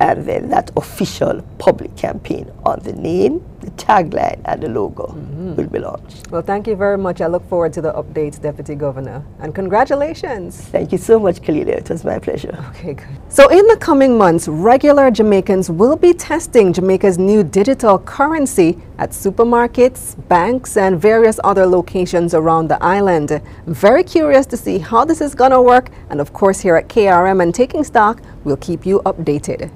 [0.00, 5.26] and then that official public campaign on the name, the tagline, and the logo mm
[5.30, 5.56] -hmm.
[5.56, 6.30] will be launched.
[6.30, 7.20] Well, thank you very much.
[7.20, 9.22] I look forward to the updates, Deputy Governor.
[9.40, 10.56] And congratulations.
[10.72, 11.74] Thank you so much, Kalila.
[11.82, 12.54] It was my pleasure.
[12.70, 13.16] Okay, good.
[13.28, 19.10] So, in the coming months, regular Jamaicans will be testing Jamaica's new digital currency at
[19.24, 23.30] supermarkets, banks, and various other locations around the island.
[23.66, 25.86] I'm very curious to see how this is going to work.
[26.10, 29.70] And of course, here at KRM and Taking Stock, we'll keep you updated.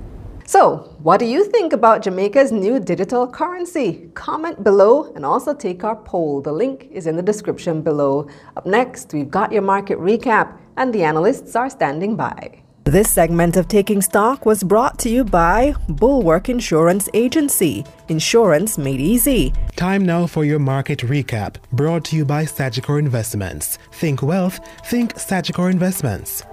[0.53, 4.11] So, what do you think about Jamaica's new digital currency?
[4.13, 6.43] Comment below and also take our poll.
[6.43, 8.29] The link is in the description below.
[8.55, 12.63] Up next, we've got your market recap, and the analysts are standing by.
[12.85, 17.83] This segment of Taking Stock was brought to you by Bulwark Insurance Agency.
[18.09, 19.55] Insurance made easy.
[19.77, 23.79] Time now for your market recap, brought to you by Sagicor Investments.
[23.93, 26.45] Think wealth, think Sagicor Investments.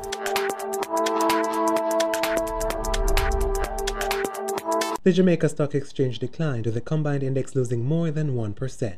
[5.10, 8.96] The Jamaica Stock Exchange declined with the combined index losing more than 1%.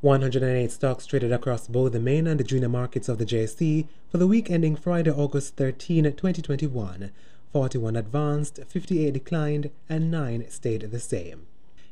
[0.00, 4.18] 108 stocks traded across both the main and the junior markets of the JSE for
[4.18, 7.12] the week ending Friday, August 13, 2021.
[7.52, 11.46] 41 advanced, 58 declined, and 9 stayed the same.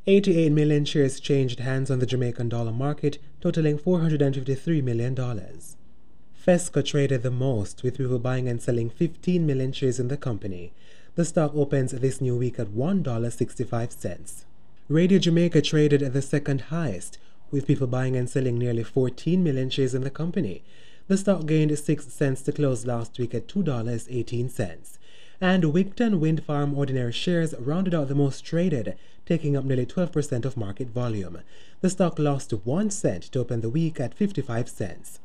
[0.05, 5.15] 88 million shares changed hands on the Jamaican dollar market, totaling $453 million.
[5.15, 10.73] FESCO traded the most, with people buying and selling 15 million shares in the company.
[11.17, 14.45] The stock opens this new week at $1.65.
[14.89, 17.19] Radio Jamaica traded at the second highest,
[17.51, 20.63] with people buying and selling nearly 14 million shares in the company.
[21.09, 24.99] The stock gained 6 cents to close last week at $2.18.
[25.41, 28.95] And Wigton Wind Farm ordinary shares rounded out the most traded,
[29.27, 31.39] taking up nearly 12% of market volume.
[31.81, 35.19] The stock lost 1 cent to open the week at 55 cents.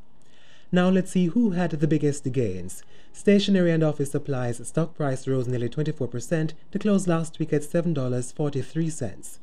[0.71, 2.83] Now let's see who had the biggest gains.
[3.13, 9.39] Stationery and office supplies stock price rose nearly 24% to close last week at $7.43.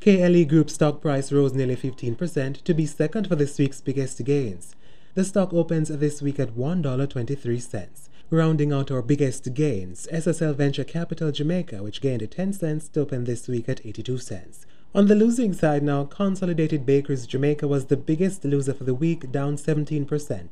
[0.00, 4.74] KLE Group stock price rose nearly 15% to be second for this week's biggest gains.
[5.14, 8.08] The stock opens this week at $1.23.
[8.30, 13.24] Rounding out our biggest gains, SSL Venture Capital Jamaica, which gained 10 cents to open
[13.24, 14.64] this week at 82 cents.
[14.94, 19.32] On the losing side now, Consolidated Bakers Jamaica was the biggest loser for the week,
[19.32, 20.50] down 17%.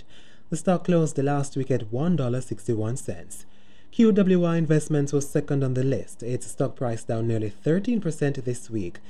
[0.49, 3.45] The stock closed the last week at $1.61.
[3.93, 9.01] QWI Investments was second on the list, its stock price down nearly 13% this week.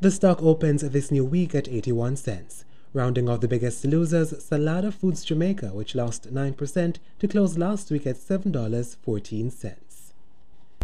[0.00, 2.64] The stock opens this new week at 81 cents.
[2.94, 8.06] Rounding off the biggest losers, Salada Foods Jamaica, which lost 9% to close last week
[8.06, 10.12] at $7.14.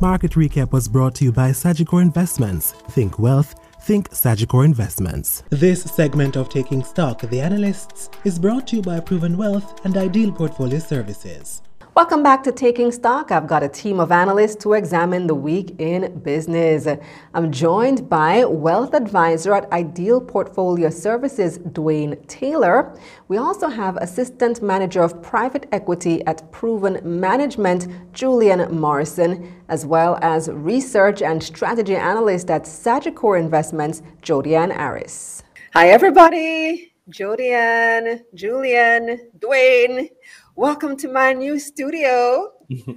[0.00, 2.72] Market Recap was brought to you by Sagicor Investments.
[2.90, 5.42] Think wealth, think Sagicor Investments.
[5.50, 9.94] This segment of Taking Stock, The Analysts, is brought to you by Proven Wealth and
[9.98, 11.60] Ideal Portfolio Services.
[11.96, 13.30] Welcome back to Taking Stock.
[13.30, 16.88] I've got a team of analysts to examine the week in business.
[17.34, 22.98] I'm joined by wealth advisor at Ideal Portfolio Services, Dwayne Taylor.
[23.28, 30.18] We also have assistant manager of private equity at Proven Management, Julian Morrison, as well
[30.20, 35.44] as research and strategy analyst at Sagicor Investments, Jodianne Aris.
[35.74, 36.90] Hi, everybody.
[37.08, 40.08] Jodianne, Julian, Dwayne.
[40.56, 42.52] Welcome to my new studio.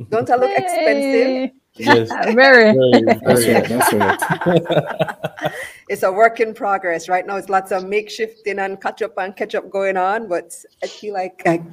[0.10, 1.52] Don't I look expensive?
[1.76, 2.10] Yes.
[2.36, 2.74] Very.
[2.74, 3.54] Very, That's very.
[3.54, 3.68] right.
[3.70, 3.94] That's
[4.46, 5.52] right.
[5.90, 7.08] It's a work in progress.
[7.08, 10.28] Right now, it's lots of makeshifting and catch up and catch up going on.
[10.28, 11.64] But I feel like, like,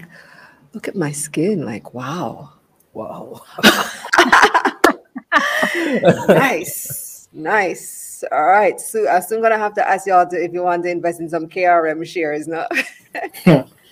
[0.73, 1.64] look at my skin.
[1.66, 2.53] Like, wow,
[2.92, 3.42] wow.
[6.29, 8.23] nice, nice.
[8.31, 8.79] All right.
[8.81, 11.29] So I'm soon gonna have to ask y'all to, if you want to invest in
[11.29, 12.47] some KRM shares.
[12.47, 12.66] No.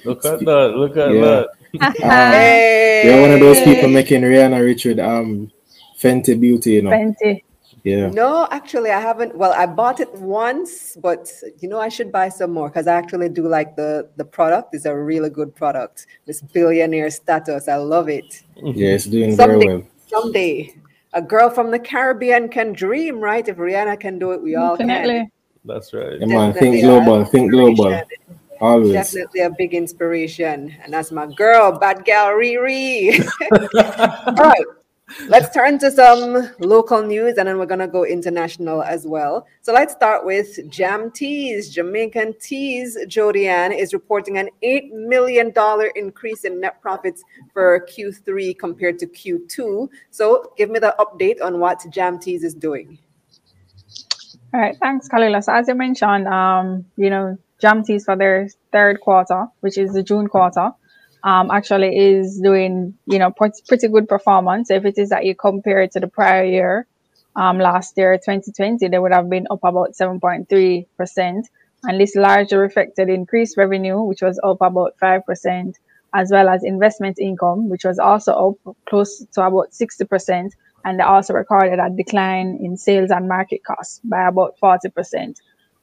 [0.05, 0.73] Look at that.
[0.77, 1.21] Look at Yeah.
[1.21, 1.49] that.
[1.81, 3.03] Um, hey.
[3.05, 5.51] you're one of those people making Rihanna Richard um
[5.99, 6.91] Fenty Beauty, you know.
[6.91, 7.43] Fenty.
[7.85, 8.11] Yeah.
[8.11, 9.37] No, actually, I haven't.
[9.37, 12.95] Well, I bought it once, but you know, I should buy some more because I
[12.95, 14.75] actually do like the the product.
[14.75, 16.07] It's a really good product.
[16.27, 18.43] This billionaire status, I love it.
[18.57, 19.83] Yeah, it's doing very well.
[20.07, 20.75] someday,
[21.13, 23.47] a girl from the Caribbean can dream, right?
[23.47, 24.87] If Rihanna can do it, we all can.
[24.87, 25.33] Definitely.
[25.65, 26.21] That's right.
[26.21, 28.03] Yeah, man, Definitely think global, think global.
[28.63, 28.83] Inspiration.
[28.83, 28.93] Always.
[28.93, 33.27] Definitely a big inspiration, and that's my girl, bad gal Riri.
[34.27, 34.65] all right.
[35.29, 39.47] Let's turn to some local news and then we're going to go international as well.
[39.61, 41.71] So let's start with Jam Teas.
[41.71, 45.53] Jamaican Teas, Jodianne, is reporting an $8 million
[45.97, 47.23] increase in net profits
[47.53, 49.89] for Q3 compared to Q2.
[50.11, 52.99] So give me the update on what Jam Teas is doing.
[54.55, 55.43] All right, thanks, Kalila.
[55.45, 59.93] So as you mentioned, um, you know, Jam Teas for their third quarter, which is
[59.93, 60.73] the June quarter,
[61.23, 64.69] um, actually is doing, you know, pretty, good performance.
[64.69, 66.89] If it is that you compare it to the prior year,
[67.37, 71.45] um, last year, 2020, they would have been up about 7.3%.
[71.85, 75.75] And this largely reflected increased revenue, which was up about 5%,
[76.15, 80.51] as well as investment income, which was also up close to about 60%.
[80.85, 85.37] And they also recorded a decline in sales and market costs by about 40%.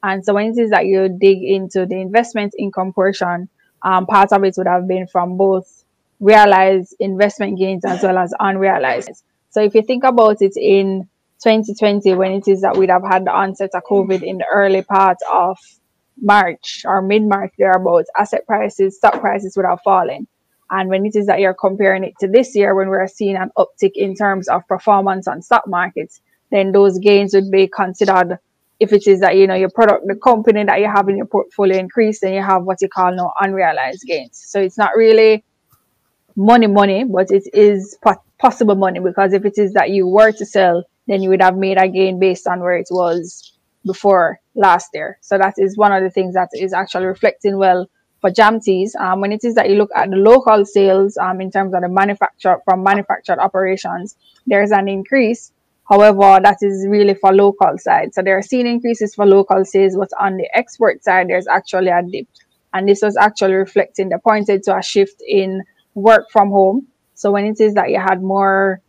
[0.04, 3.50] And so when it is that you dig into the investment income portion,
[3.84, 5.84] um, part of it would have been from both
[6.20, 9.24] realized investment gains as well as unrealized.
[9.50, 11.10] So if you think about it in
[11.44, 14.84] 2020, when it is that we'd have had the onset of COVID in the early
[14.84, 15.58] part of
[16.22, 20.28] March or mid March, thereabouts, asset prices, stock prices would have fallen.
[20.72, 23.52] And when it is that you're comparing it to this year, when we're seeing an
[23.58, 28.38] uptick in terms of performance on stock markets, then those gains would be considered
[28.80, 31.26] if it is that you know your product, the company that you have in your
[31.26, 34.42] portfolio increased, then you have what you call now unrealized gains.
[34.48, 35.44] So it's not really
[36.36, 40.32] money, money, but it is po- possible money because if it is that you were
[40.32, 43.54] to sell, then you would have made a gain based on where it was
[43.86, 45.18] before last year.
[45.22, 47.90] So that is one of the things that is actually reflecting well
[48.22, 48.96] for jam teas.
[48.96, 51.82] Um, when it is that you look at the local sales um, in terms of
[51.82, 54.16] the manufacture from manufactured operations,
[54.46, 55.52] there's an increase.
[55.90, 58.14] However, that is really for local side.
[58.14, 61.90] So there are seen increases for local sales, but on the export side, there's actually
[61.90, 62.28] a dip.
[62.74, 65.64] And this was actually reflecting the pointed to a shift in
[65.96, 66.88] work from home.
[67.16, 68.82] So when it is that you had more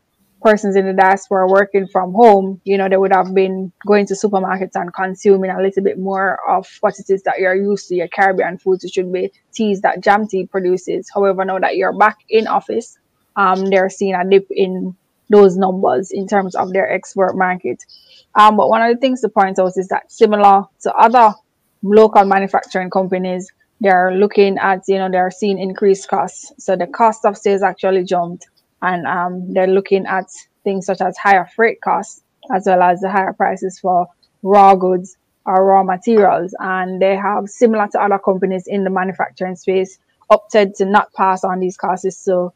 [0.43, 4.14] persons in the diaspora working from home, you know, they would have been going to
[4.14, 7.95] supermarkets and consuming a little bit more of what it is that you're used to,
[7.95, 11.09] your Caribbean foods, it should be teas that Jam Tea produces.
[11.14, 12.99] However, now that you're back in office,
[13.37, 14.95] um, they're seeing a dip in
[15.31, 17.83] those numbers in terms of their export market.
[18.35, 21.33] Um, but one of the things to point out is that similar to other
[21.83, 23.51] local manufacturing companies,
[23.81, 26.53] they're looking at, you know, they're seeing increased costs.
[26.59, 28.49] So the cost of sales actually jumped
[28.83, 30.26] and um, they're looking at
[30.64, 32.22] things such as higher freight costs
[32.55, 34.07] as well as the higher prices for
[34.43, 35.16] raw goods
[35.47, 36.55] or raw materials.
[36.59, 41.45] And they have, similar to other companies in the manufacturing space, opted to not pass
[41.45, 42.18] on these costs.
[42.18, 42.53] So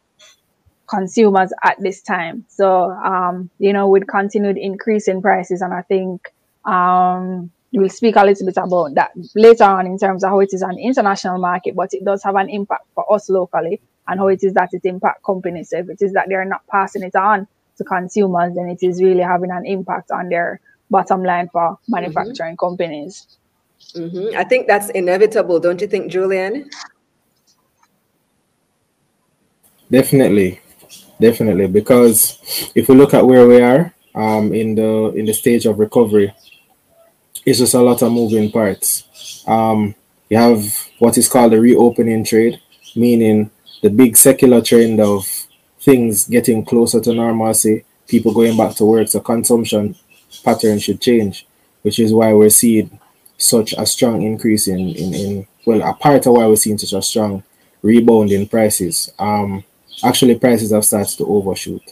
[0.87, 2.45] consumers at this time.
[2.49, 6.33] So, um, you know, with continued increase in prices, and I think
[6.65, 10.51] um, we'll speak a little bit about that later on in terms of how it
[10.53, 14.29] is an international market, but it does have an impact for us locally and how
[14.29, 15.71] it is that it impact companies.
[15.71, 17.47] So if it is that they're not passing it on
[17.79, 20.61] to consumers, then it is really having an impact on their
[20.91, 21.93] bottom line for mm-hmm.
[21.93, 22.67] manufacturing mm-hmm.
[22.67, 23.39] companies.
[23.95, 24.37] Mm-hmm.
[24.37, 26.71] I think that's inevitable, don't you think, Julian?
[29.91, 30.61] Definitely,
[31.21, 31.67] definitely.
[31.67, 32.39] Because
[32.75, 36.35] if we look at where we are um, in the in the stage of recovery,
[37.45, 39.45] it's just a lot of moving parts.
[39.47, 39.95] Um,
[40.29, 42.61] you have what is called the reopening trade,
[42.97, 43.51] meaning
[43.83, 45.27] the big secular trend of
[45.81, 49.95] things getting closer to normalcy, people going back to work, so consumption
[50.43, 51.47] pattern should change,
[51.83, 52.99] which is why we're seeing
[53.37, 56.93] such a strong increase in, in, in well, a part of why we're seeing such
[56.93, 57.43] a strong
[57.83, 59.13] rebound in prices.
[59.19, 59.65] Um,
[60.03, 61.83] actually, prices have started to overshoot,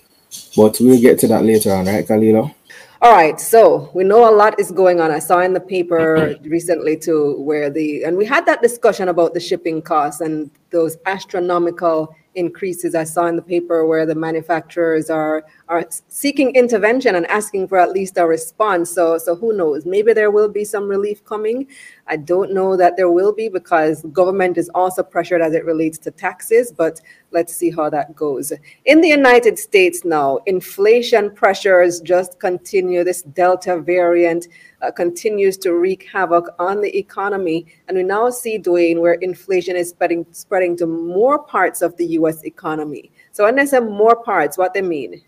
[0.57, 2.55] but we'll get to that later on, right, Kalila?
[3.03, 5.11] All right, so we know a lot is going on.
[5.11, 6.49] I saw in the paper mm-hmm.
[6.49, 10.97] recently too, where the and we had that discussion about the shipping costs and those
[11.05, 12.95] astronomical increases.
[12.95, 17.79] I saw in the paper where the manufacturers are are seeking intervention and asking for
[17.79, 18.93] at least a response.
[18.93, 19.87] So so who knows?
[19.87, 21.67] Maybe there will be some relief coming.
[22.07, 25.97] I don't know that there will be because government is also pressured as it relates
[25.99, 27.01] to taxes, but
[27.31, 28.53] let's see how that goes.
[28.85, 33.03] In the United States now, inflation pressures just continue.
[33.03, 34.49] This Delta variant
[34.83, 37.67] uh, continues to wreak havoc on the economy.
[37.89, 42.07] And we now see, Dwayne, where inflation is spreading, spreading to more parts of the
[42.19, 43.11] US economy.
[43.31, 45.23] So when they say more parts, what they mean?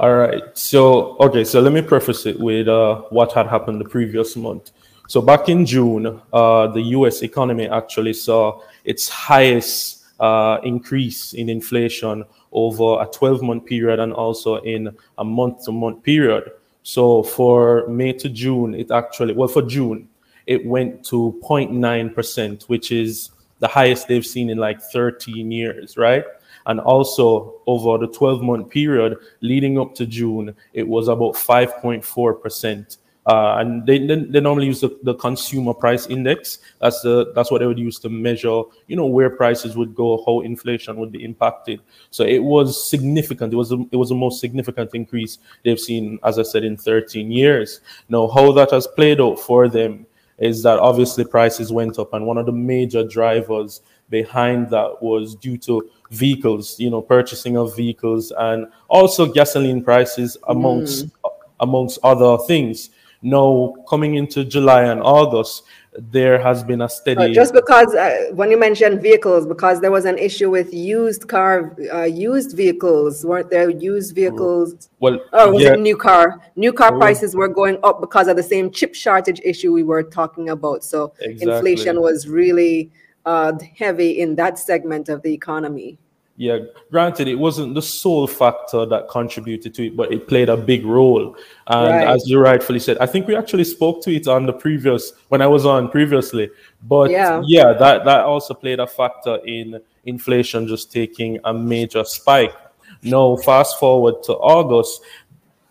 [0.00, 0.42] All right.
[0.56, 1.44] So, okay.
[1.44, 4.70] So let me preface it with uh, what had happened the previous month.
[5.08, 11.50] So back in June, uh, the US economy actually saw its highest uh, increase in
[11.50, 14.88] inflation over a 12 month period and also in
[15.18, 16.50] a month to month period.
[16.82, 20.08] So for May to June, it actually, well, for June,
[20.46, 26.24] it went to 0.9%, which is the highest they've seen in like 13 years, right?
[26.66, 32.98] And also over the 12 month period leading up to June, it was about 5.4%.
[33.26, 36.58] Uh, and they, they, normally use the, the, consumer price index.
[36.80, 40.24] That's the that's what they would use to measure, you know, where prices would go,
[40.26, 41.80] how inflation would be impacted.
[42.10, 43.52] So it was significant.
[43.52, 46.78] It was a, it was the most significant increase they've seen, as I said, in
[46.78, 47.82] 13 years.
[48.08, 50.06] Now, how that has played out for them
[50.38, 55.34] is that obviously prices went up, and one of the major drivers behind that was
[55.36, 61.30] due to vehicles, you know, purchasing of vehicles, and also gasoline prices amongst mm.
[61.60, 62.90] amongst other things.
[63.22, 65.64] Now, coming into July and August,
[65.98, 67.32] there has been a steady.
[67.32, 71.28] Uh, just because uh, when you mentioned vehicles, because there was an issue with used
[71.28, 73.68] car, uh, used vehicles, weren't there?
[73.68, 74.88] Used vehicles.
[75.00, 75.74] Well, oh, was yeah.
[75.74, 76.40] it new car?
[76.56, 76.98] New car oh.
[76.98, 80.82] prices were going up because of the same chip shortage issue we were talking about.
[80.82, 81.54] So exactly.
[81.54, 82.90] inflation was really
[83.30, 85.98] uh, heavy in that segment of the economy
[86.40, 86.56] yeah,
[86.90, 90.86] granted, it wasn't the sole factor that contributed to it, but it played a big
[90.86, 91.36] role.
[91.66, 92.08] And right.
[92.08, 95.42] as you rightfully said, I think we actually spoke to it on the previous when
[95.42, 96.48] I was on previously.
[96.84, 102.04] But yeah, yeah that that also played a factor in inflation just taking a major
[102.04, 102.54] spike.
[103.02, 105.02] Now, fast forward to August,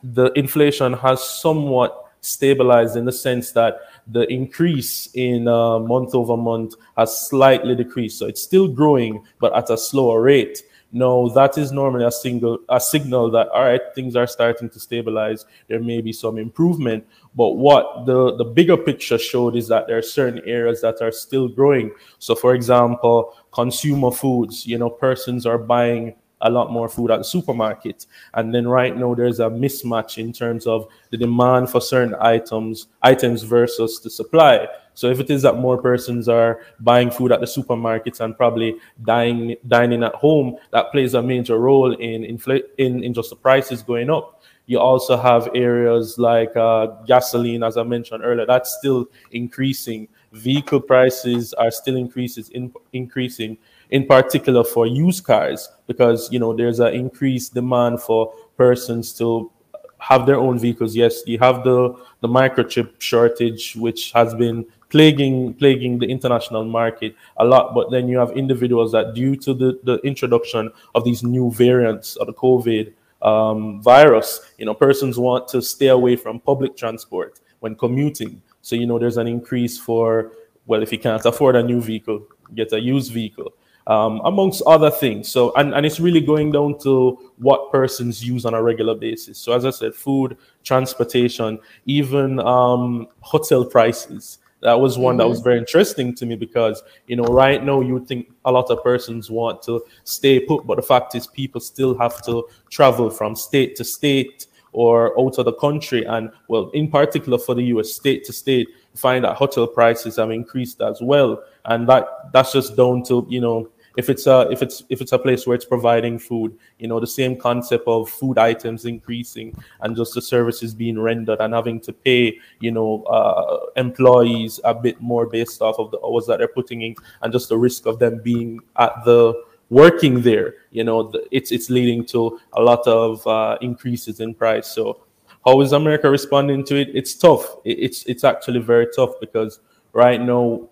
[0.03, 6.35] the inflation has somewhat stabilized in the sense that the increase in uh, month over
[6.35, 8.19] month has slightly decreased.
[8.19, 10.63] So it's still growing, but at a slower rate.
[10.91, 14.79] No, that is normally a single a signal that all right, things are starting to
[14.79, 15.45] stabilize.
[15.67, 17.05] There may be some improvement,
[17.35, 21.11] but what the the bigger picture showed is that there are certain areas that are
[21.11, 21.91] still growing.
[22.17, 24.65] So, for example, consumer foods.
[24.65, 28.05] You know, persons are buying a lot more food at the supermarket.
[28.33, 32.87] And then right now there's a mismatch in terms of the demand for certain items,
[33.01, 34.67] items versus the supply.
[34.93, 38.75] So if it is that more persons are buying food at the supermarkets and probably
[39.03, 43.35] dining dining at home, that plays a major role in infl- in, in just the
[43.37, 44.41] prices going up.
[44.65, 50.07] You also have areas like uh, gasoline, as I mentioned earlier, that's still increasing.
[50.31, 53.57] Vehicle prices are still increases in, increasing
[53.89, 59.51] in particular for used cars because you know there's an increased demand for persons to
[59.97, 60.95] have their own vehicles.
[60.95, 67.15] Yes you have the the microchip shortage which has been plaguing plaguing the international market
[67.37, 71.21] a lot but then you have individuals that due to the, the introduction of these
[71.21, 76.39] new variants of the covid um, virus you know persons want to stay away from
[76.39, 78.41] public transport when commuting.
[78.61, 80.31] So you know there's an increase for
[80.65, 83.53] well if you can't afford a new vehicle get a used vehicle
[83.89, 85.27] um, amongst other things.
[85.29, 89.39] So, and, and it's really going down to what persons use on a regular basis.
[89.39, 94.37] So, as I said, food, transportation, even um, hotel prices.
[94.61, 95.19] That was one mm-hmm.
[95.19, 98.69] that was very interesting to me because, you know, right now you think a lot
[98.69, 103.09] of persons want to stay put, but the fact is people still have to travel
[103.09, 106.03] from state to state or out of the country.
[106.03, 110.29] And well, in particular for the US, state to state, find that hotel prices have
[110.29, 111.41] increased as well.
[111.65, 115.11] And that that's just down to, you know, if it's a if it's if it's
[115.11, 119.55] a place where it's providing food you know the same concept of food items increasing
[119.81, 124.73] and just the services being rendered and having to pay you know uh, employees a
[124.73, 127.85] bit more based off of the hours that they're putting in and just the risk
[127.85, 129.33] of them being at the
[129.69, 134.67] working there you know it's it's leading to a lot of uh, increases in price.
[134.67, 135.01] So
[135.45, 136.89] how is america responding to it?
[136.93, 137.57] It's tough.
[137.63, 139.59] It's it's actually very tough because
[139.93, 140.67] right now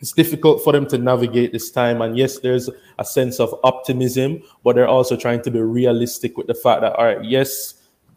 [0.00, 2.00] it's difficult for them to navigate this time.
[2.00, 6.46] And yes, there's a sense of optimism, but they're also trying to be realistic with
[6.46, 7.74] the fact that, all right, yes,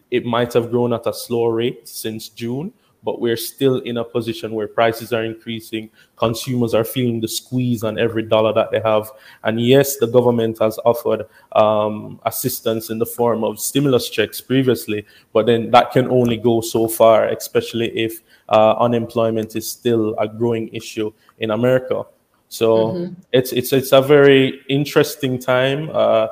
[0.10, 2.72] it might have grown at a slower rate since June,
[3.04, 5.90] but we're still in a position where prices are increasing.
[6.16, 9.12] Consumers are feeling the squeeze on every dollar that they have.
[9.44, 15.06] And yes, the government has offered um, assistance in the form of stimulus checks previously,
[15.34, 20.28] but then that can only go so far, especially if uh, unemployment is still a
[20.28, 21.12] growing issue
[21.44, 22.06] in America.
[22.48, 23.14] So mm-hmm.
[23.32, 26.28] it's it's it's a very interesting time uh,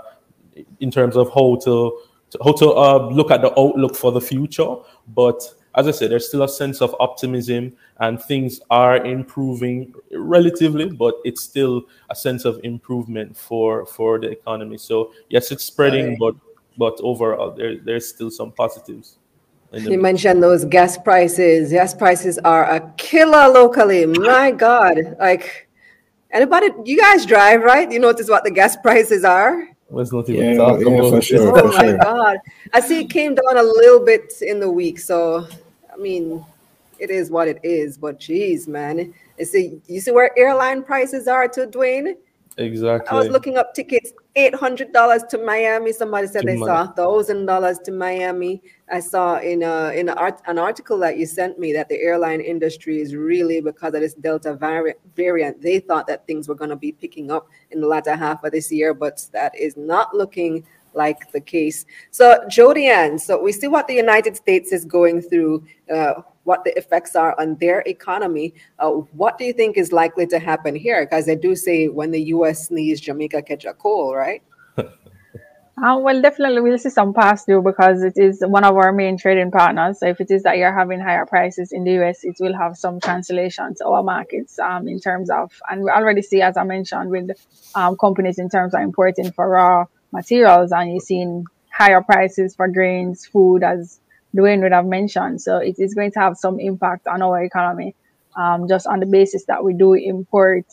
[0.80, 2.00] in terms of how to,
[2.44, 4.76] how to uh, look at the outlook for the future.
[5.08, 5.42] But
[5.76, 11.16] as I said, there's still a sense of optimism and things are improving relatively, but
[11.24, 14.78] it's still a sense of improvement for for the economy.
[14.78, 16.20] So yes, it's spreading, right.
[16.20, 16.36] but
[16.78, 19.18] but overall there, there's still some positives.
[19.74, 21.72] You mentioned those gas prices.
[21.72, 24.06] Gas prices are a killer locally.
[24.06, 25.16] My God.
[25.20, 25.70] Like
[26.30, 27.90] anybody you guys drive, right?
[27.90, 29.68] You notice what the gas prices are?
[29.90, 32.38] Let's not even yeah, talk yeah, about for sure, Oh my God.
[32.74, 35.00] I see it came down a little bit in the week.
[35.00, 35.48] So
[35.92, 36.46] I mean,
[37.00, 39.14] it is what it is, but geez, man.
[39.38, 42.16] You see, you see where airline prices are to Dwayne?
[42.58, 43.10] Exactly.
[43.10, 45.92] I was looking up tickets, eight hundred dollars to Miami.
[45.92, 46.66] Somebody said to they Miami.
[46.66, 48.62] saw thousand dollars to Miami.
[48.92, 52.00] I saw in a in a art, an article that you sent me that the
[52.00, 54.98] airline industry is really because of this Delta variant.
[55.16, 58.44] Variant, they thought that things were going to be picking up in the latter half
[58.44, 61.86] of this year, but that is not looking like the case.
[62.12, 65.66] So, Jodianne, so we see what the United States is going through.
[65.94, 68.54] Uh, what the effects are on their economy.
[68.80, 71.06] Uh, what do you think is likely to happen here?
[71.06, 72.68] Because they do say when the U.S.
[72.68, 74.42] sneezes, Jamaica catch a cold, right?
[75.82, 79.18] Uh, well, definitely we'll see some pass through because it is one of our main
[79.18, 80.00] trading partners.
[80.00, 82.78] So if it is that you're having higher prices in the US, it will have
[82.78, 86.66] some translation to our markets um, in terms of, and we already see, as I
[86.66, 87.32] mentioned, with
[87.74, 92.68] um, companies in terms of importing for raw materials, and you're seeing higher prices for
[92.68, 94.02] grains, food, as
[94.36, 95.42] Dwayne would have mentioned.
[95.42, 97.96] So it is going to have some impact on our economy,
[98.36, 100.66] um, just on the basis that we do import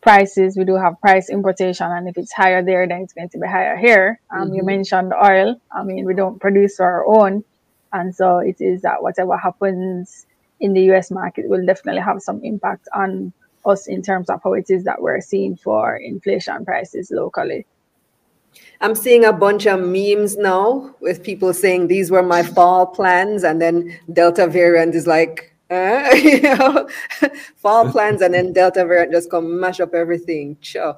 [0.00, 0.56] prices.
[0.56, 3.46] We do have price importation, and if it's higher there, then it's going to be
[3.46, 4.20] higher here.
[4.30, 4.54] Um, mm-hmm.
[4.54, 5.60] You mentioned oil.
[5.72, 7.44] I mean, we don't produce our own,
[7.92, 10.26] and so it is that whatever happens
[10.60, 11.10] in the U.S.
[11.10, 13.32] market will definitely have some impact on
[13.64, 17.66] us in terms of how it is that we're seeing for inflation prices locally.
[18.80, 23.44] I'm seeing a bunch of memes now with people saying these were my fall plans,
[23.44, 26.88] and then Delta variant is like, uh, you know,
[27.56, 30.56] fall plans, and then Delta variant just come mash up everything.
[30.60, 30.96] Sure.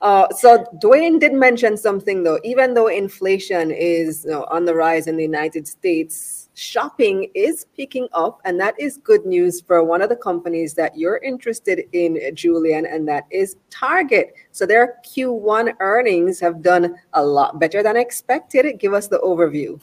[0.00, 2.40] Uh, so Dwayne did mention something though.
[2.42, 7.66] Even though inflation is you know, on the rise in the United States, shopping is
[7.76, 11.84] picking up, and that is good news for one of the companies that you're interested
[11.92, 14.34] in, Julian, and that is Target.
[14.52, 18.78] So their Q1 earnings have done a lot better than expected.
[18.78, 19.80] Give us the overview.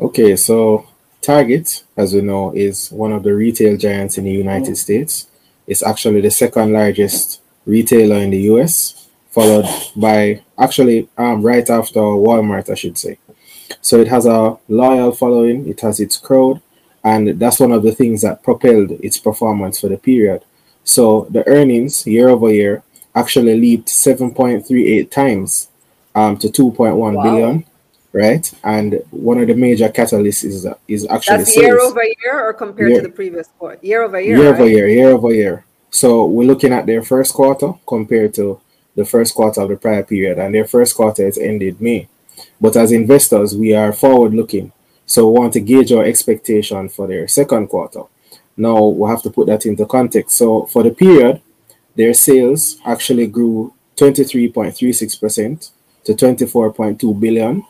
[0.00, 0.86] Okay, so
[1.20, 5.28] Target, as we know, is one of the retail giants in the United States.
[5.66, 9.66] It's actually the second largest retailer in the US, followed
[9.96, 13.18] by actually um, right after Walmart, I should say.
[13.80, 16.60] So it has a loyal following, it has its crowd,
[17.04, 20.44] and that's one of the things that propelled its performance for the period.
[20.84, 22.82] So the earnings year over year
[23.14, 25.68] actually leaped 7.38 times
[26.14, 27.22] um, to 2.1 wow.
[27.22, 27.64] billion,
[28.12, 28.52] right?
[28.64, 32.90] And one of the major catalysts is is actually that's year over year or compared
[32.90, 33.78] year, to the previous quarter.
[33.82, 34.36] Year over year.
[34.36, 34.60] Year right?
[34.60, 34.88] over year.
[34.88, 35.64] Year over year.
[35.90, 38.60] So we're looking at their first quarter compared to
[38.94, 42.08] the first quarter of the prior period, and their first quarter is ended May.
[42.60, 44.72] But as investors, we are forward looking.
[45.06, 48.02] So we want to gauge our expectation for their second quarter.
[48.56, 50.36] Now we have to put that into context.
[50.36, 51.40] So for the period,
[51.96, 55.70] their sales actually grew 23.36%
[56.04, 57.64] to 24.2 billion.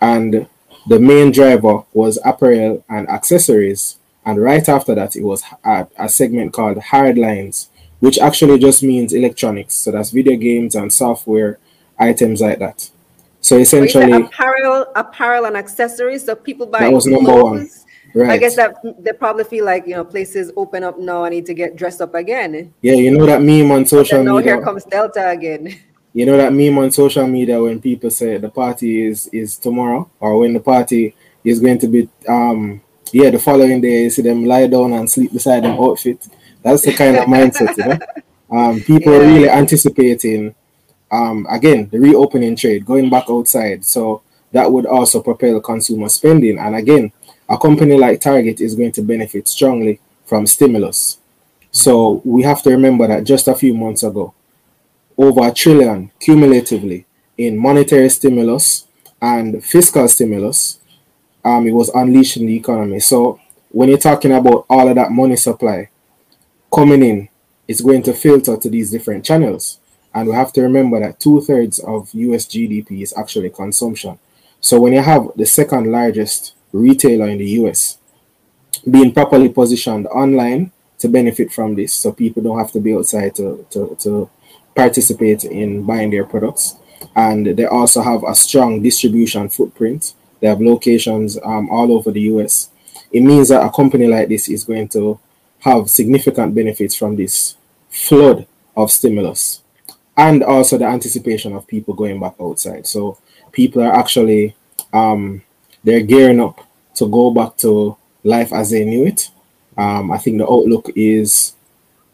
[0.00, 0.48] And
[0.86, 3.96] the main driver was apparel and accessories.
[4.26, 7.68] And right after that, it was a, a segment called hardlines,
[8.00, 9.74] which actually just means electronics.
[9.74, 11.58] So that's video games and software
[11.98, 12.90] items like that.
[13.44, 16.24] So essentially, apparel, apparel and accessories.
[16.24, 17.84] So people buy that was number clothes.
[18.14, 18.22] one.
[18.22, 18.30] Right.
[18.30, 21.24] I guess that they probably feel like you know places open up now.
[21.24, 22.72] I need to get dressed up again.
[22.80, 24.32] Yeah, you know that meme on social media.
[24.32, 25.78] now here comes Delta again.
[26.16, 30.08] You know that meme on social media when people say the party is is tomorrow,
[30.20, 32.80] or when the party is going to be um
[33.10, 34.04] yeah the following day.
[34.04, 36.24] You see them lie down and sleep beside them outfit.
[36.62, 37.98] That's the kind of mindset, you know.
[38.50, 39.18] Um, people yeah.
[39.18, 40.54] are really anticipating
[41.14, 43.84] um again the reopening trade, going back outside.
[43.84, 46.58] So that would also propel consumer spending.
[46.58, 47.12] And again,
[47.48, 51.18] a company like Target is going to benefit strongly from stimulus.
[51.70, 54.32] So we have to remember that just a few months ago,
[55.18, 57.04] over a trillion cumulatively
[57.36, 58.86] in monetary stimulus
[59.20, 60.78] and fiscal stimulus,
[61.44, 63.00] um, it was unleashed in the economy.
[63.00, 63.40] So
[63.70, 65.90] when you're talking about all of that money supply
[66.72, 67.28] coming in,
[67.66, 69.80] it's going to filter to these different channels.
[70.14, 74.18] And we have to remember that two thirds of US GDP is actually consumption.
[74.60, 77.98] So when you have the second largest retailer in the US
[78.88, 83.34] being properly positioned online to benefit from this, so people don't have to be outside
[83.34, 84.30] to, to, to
[84.74, 86.76] participate in buying their products.
[87.16, 90.14] And they also have a strong distribution footprint.
[90.40, 92.70] They have locations um, all over the US.
[93.10, 95.18] It means that a company like this is going to
[95.60, 97.56] have significant benefits from this
[97.90, 98.46] flood
[98.76, 99.63] of stimulus
[100.16, 102.86] and also the anticipation of people going back outside.
[102.86, 103.18] So
[103.52, 104.54] people are actually
[104.92, 105.42] um,
[105.82, 106.60] they're gearing up
[106.96, 109.30] to go back to life as they knew it.
[109.76, 111.54] Um, I think the outlook is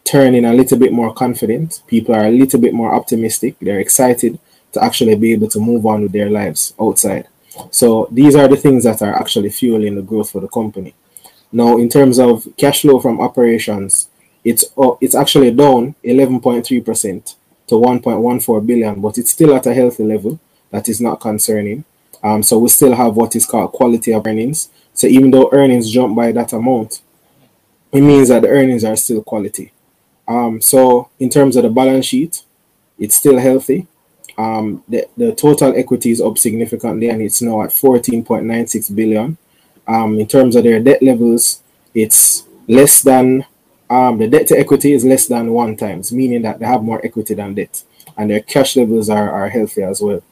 [0.05, 1.83] turning a little bit more confident.
[1.87, 3.57] People are a little bit more optimistic.
[3.61, 4.39] They're excited
[4.73, 7.29] to actually be able to move on with their lives outside.
[7.71, 10.95] So these are the things that are actually fueling the growth for the company.
[11.53, 14.09] Now, in terms of cash flow from operations,
[14.45, 17.35] it's uh, it's actually down 11.3%
[17.71, 20.39] to 1.14 billion, but it's still at a healthy level.
[20.71, 21.85] That is not concerning.
[22.23, 24.69] Um, so we still have what is called quality of earnings.
[24.93, 27.01] So even though earnings jump by that amount,
[27.93, 29.73] it means that the earnings are still quality.
[30.29, 32.43] Um, so in terms of the balance sheet,
[32.99, 33.87] it's still healthy.
[34.39, 39.37] Um, the, the total equity is up significantly and it's now at 14.96 billion.
[39.89, 41.63] Um, in terms of their debt levels,
[41.95, 43.45] it's less than
[43.91, 47.05] um, the debt to equity is less than one times, meaning that they have more
[47.05, 47.83] equity than debt,
[48.17, 50.23] and their cash levels are, are healthy as well.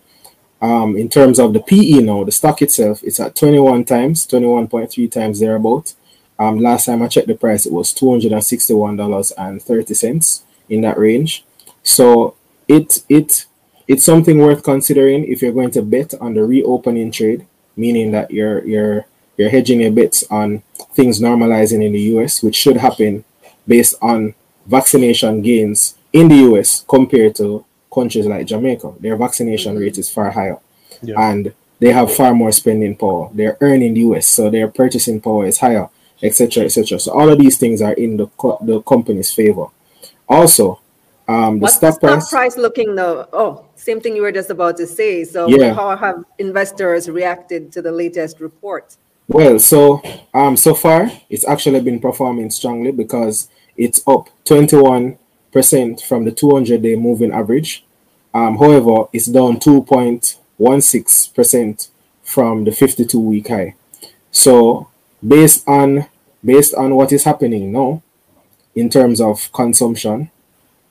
[0.62, 5.10] Um, in terms of the PE now, the stock itself, it's at 21 times, 21.3
[5.10, 5.94] times thereabout.
[6.38, 11.44] Um, last time I checked the price, it was $261.30 in that range.
[11.82, 12.36] So
[12.68, 13.46] it it
[13.88, 17.44] it's something worth considering if you're going to bet on the reopening trade,
[17.76, 19.06] meaning that you're you're
[19.36, 23.24] you're hedging your bets on things normalizing in the US, which should happen
[23.68, 24.34] based on
[24.66, 27.64] vaccination gains in the US compared to
[27.94, 29.82] countries like Jamaica, their vaccination mm-hmm.
[29.82, 30.58] rate is far higher.
[31.02, 31.20] Yeah.
[31.20, 33.30] And they have far more spending power.
[33.32, 35.88] They're earning the US, so their purchasing power is higher,
[36.22, 36.98] etc., etc.
[36.98, 39.66] So all of these things are in the co- the company's favor.
[40.28, 40.80] Also,
[41.28, 43.28] um, the What's stock, the stock price, price looking though?
[43.32, 45.24] Oh, same thing you were just about to say.
[45.24, 45.72] So yeah.
[45.74, 48.96] how have investors reacted to the latest report?
[49.28, 50.02] Well, so
[50.34, 53.48] um, so far it's actually been performing strongly because
[53.78, 55.16] it's up 21
[55.52, 57.84] percent from the 200 day moving average.
[58.34, 61.88] Um, however, it's down 2.16 percent
[62.22, 63.74] from the 52 week high.
[64.30, 64.88] So
[65.26, 66.06] based on
[66.44, 68.02] based on what is happening now
[68.74, 70.30] in terms of consumption,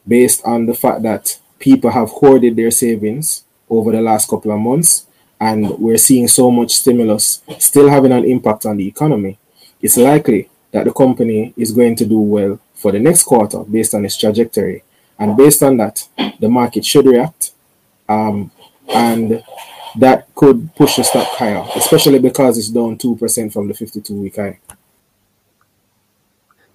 [0.07, 4.59] based on the fact that people have hoarded their savings over the last couple of
[4.59, 5.05] months,
[5.39, 9.37] and we're seeing so much stimulus still having an impact on the economy,
[9.81, 13.93] it's likely that the company is going to do well for the next quarter based
[13.93, 14.83] on its trajectory.
[15.19, 16.07] And based on that,
[16.39, 17.51] the market should react.
[18.07, 18.51] Um,
[18.87, 19.43] and
[19.97, 24.35] that could push the stock higher, especially because it's down 2% from the 52 week
[24.35, 24.59] high.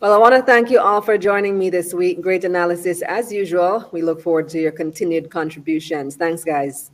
[0.00, 2.20] Well, I want to thank you all for joining me this week.
[2.20, 3.88] Great analysis as usual.
[3.92, 6.16] We look forward to your continued contributions.
[6.16, 6.90] Thanks, guys.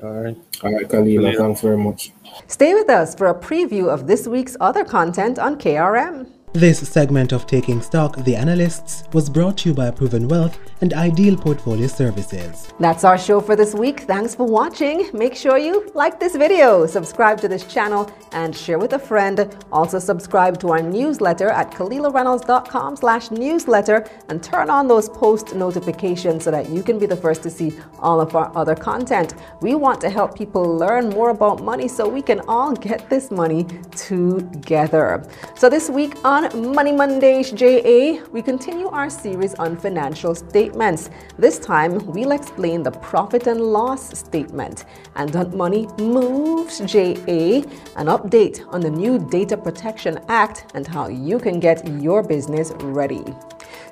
[0.00, 0.36] All right.
[0.62, 2.12] All right, Kalila, thanks very much.
[2.46, 6.30] Stay with us for a preview of this week's other content on KRM.
[6.56, 10.94] This segment of Taking Stock, The Analysts, was brought to you by Proven Wealth and
[10.94, 12.72] Ideal Portfolio Services.
[12.80, 14.00] That's our show for this week.
[14.00, 15.10] Thanks for watching.
[15.12, 19.54] Make sure you like this video, subscribe to this channel, and share with a friend.
[19.70, 26.44] Also subscribe to our newsletter at KalilaReynolds.com slash newsletter and turn on those post notifications
[26.44, 29.34] so that you can be the first to see all of our other content.
[29.60, 33.30] We want to help people learn more about money so we can all get this
[33.30, 35.28] money together.
[35.54, 41.10] So this week on Money Mondays JA, we continue our series on financial statements.
[41.38, 44.84] This time, we'll explain the profit and loss statement.
[45.14, 47.64] And on Money Moves JA,
[47.96, 52.72] an update on the new Data Protection Act and how you can get your business
[52.80, 53.24] ready.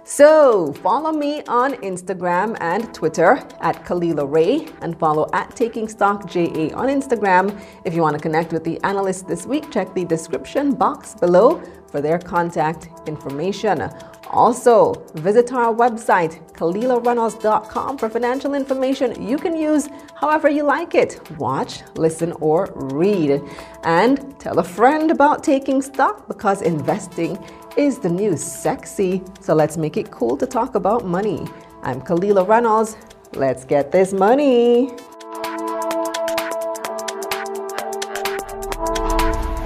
[0.07, 6.29] So follow me on Instagram and Twitter at Kalila Ray and follow at Taking Stock
[6.29, 7.59] JA on Instagram.
[7.87, 11.63] If you want to connect with the analysts this week, check the description box below
[11.91, 13.89] for their contact information.
[14.29, 21.21] Also, visit our website, KalilaReynolds.com, for financial information you can use however you like it
[21.39, 23.41] watch, listen, or read.
[23.85, 27.39] And tell a friend about taking stock because investing
[27.77, 29.23] is the new sexy.
[29.41, 31.47] So let's make it cool to talk about money.
[31.83, 32.97] I'm Kalila Reynolds.
[33.35, 34.91] Let's get this money.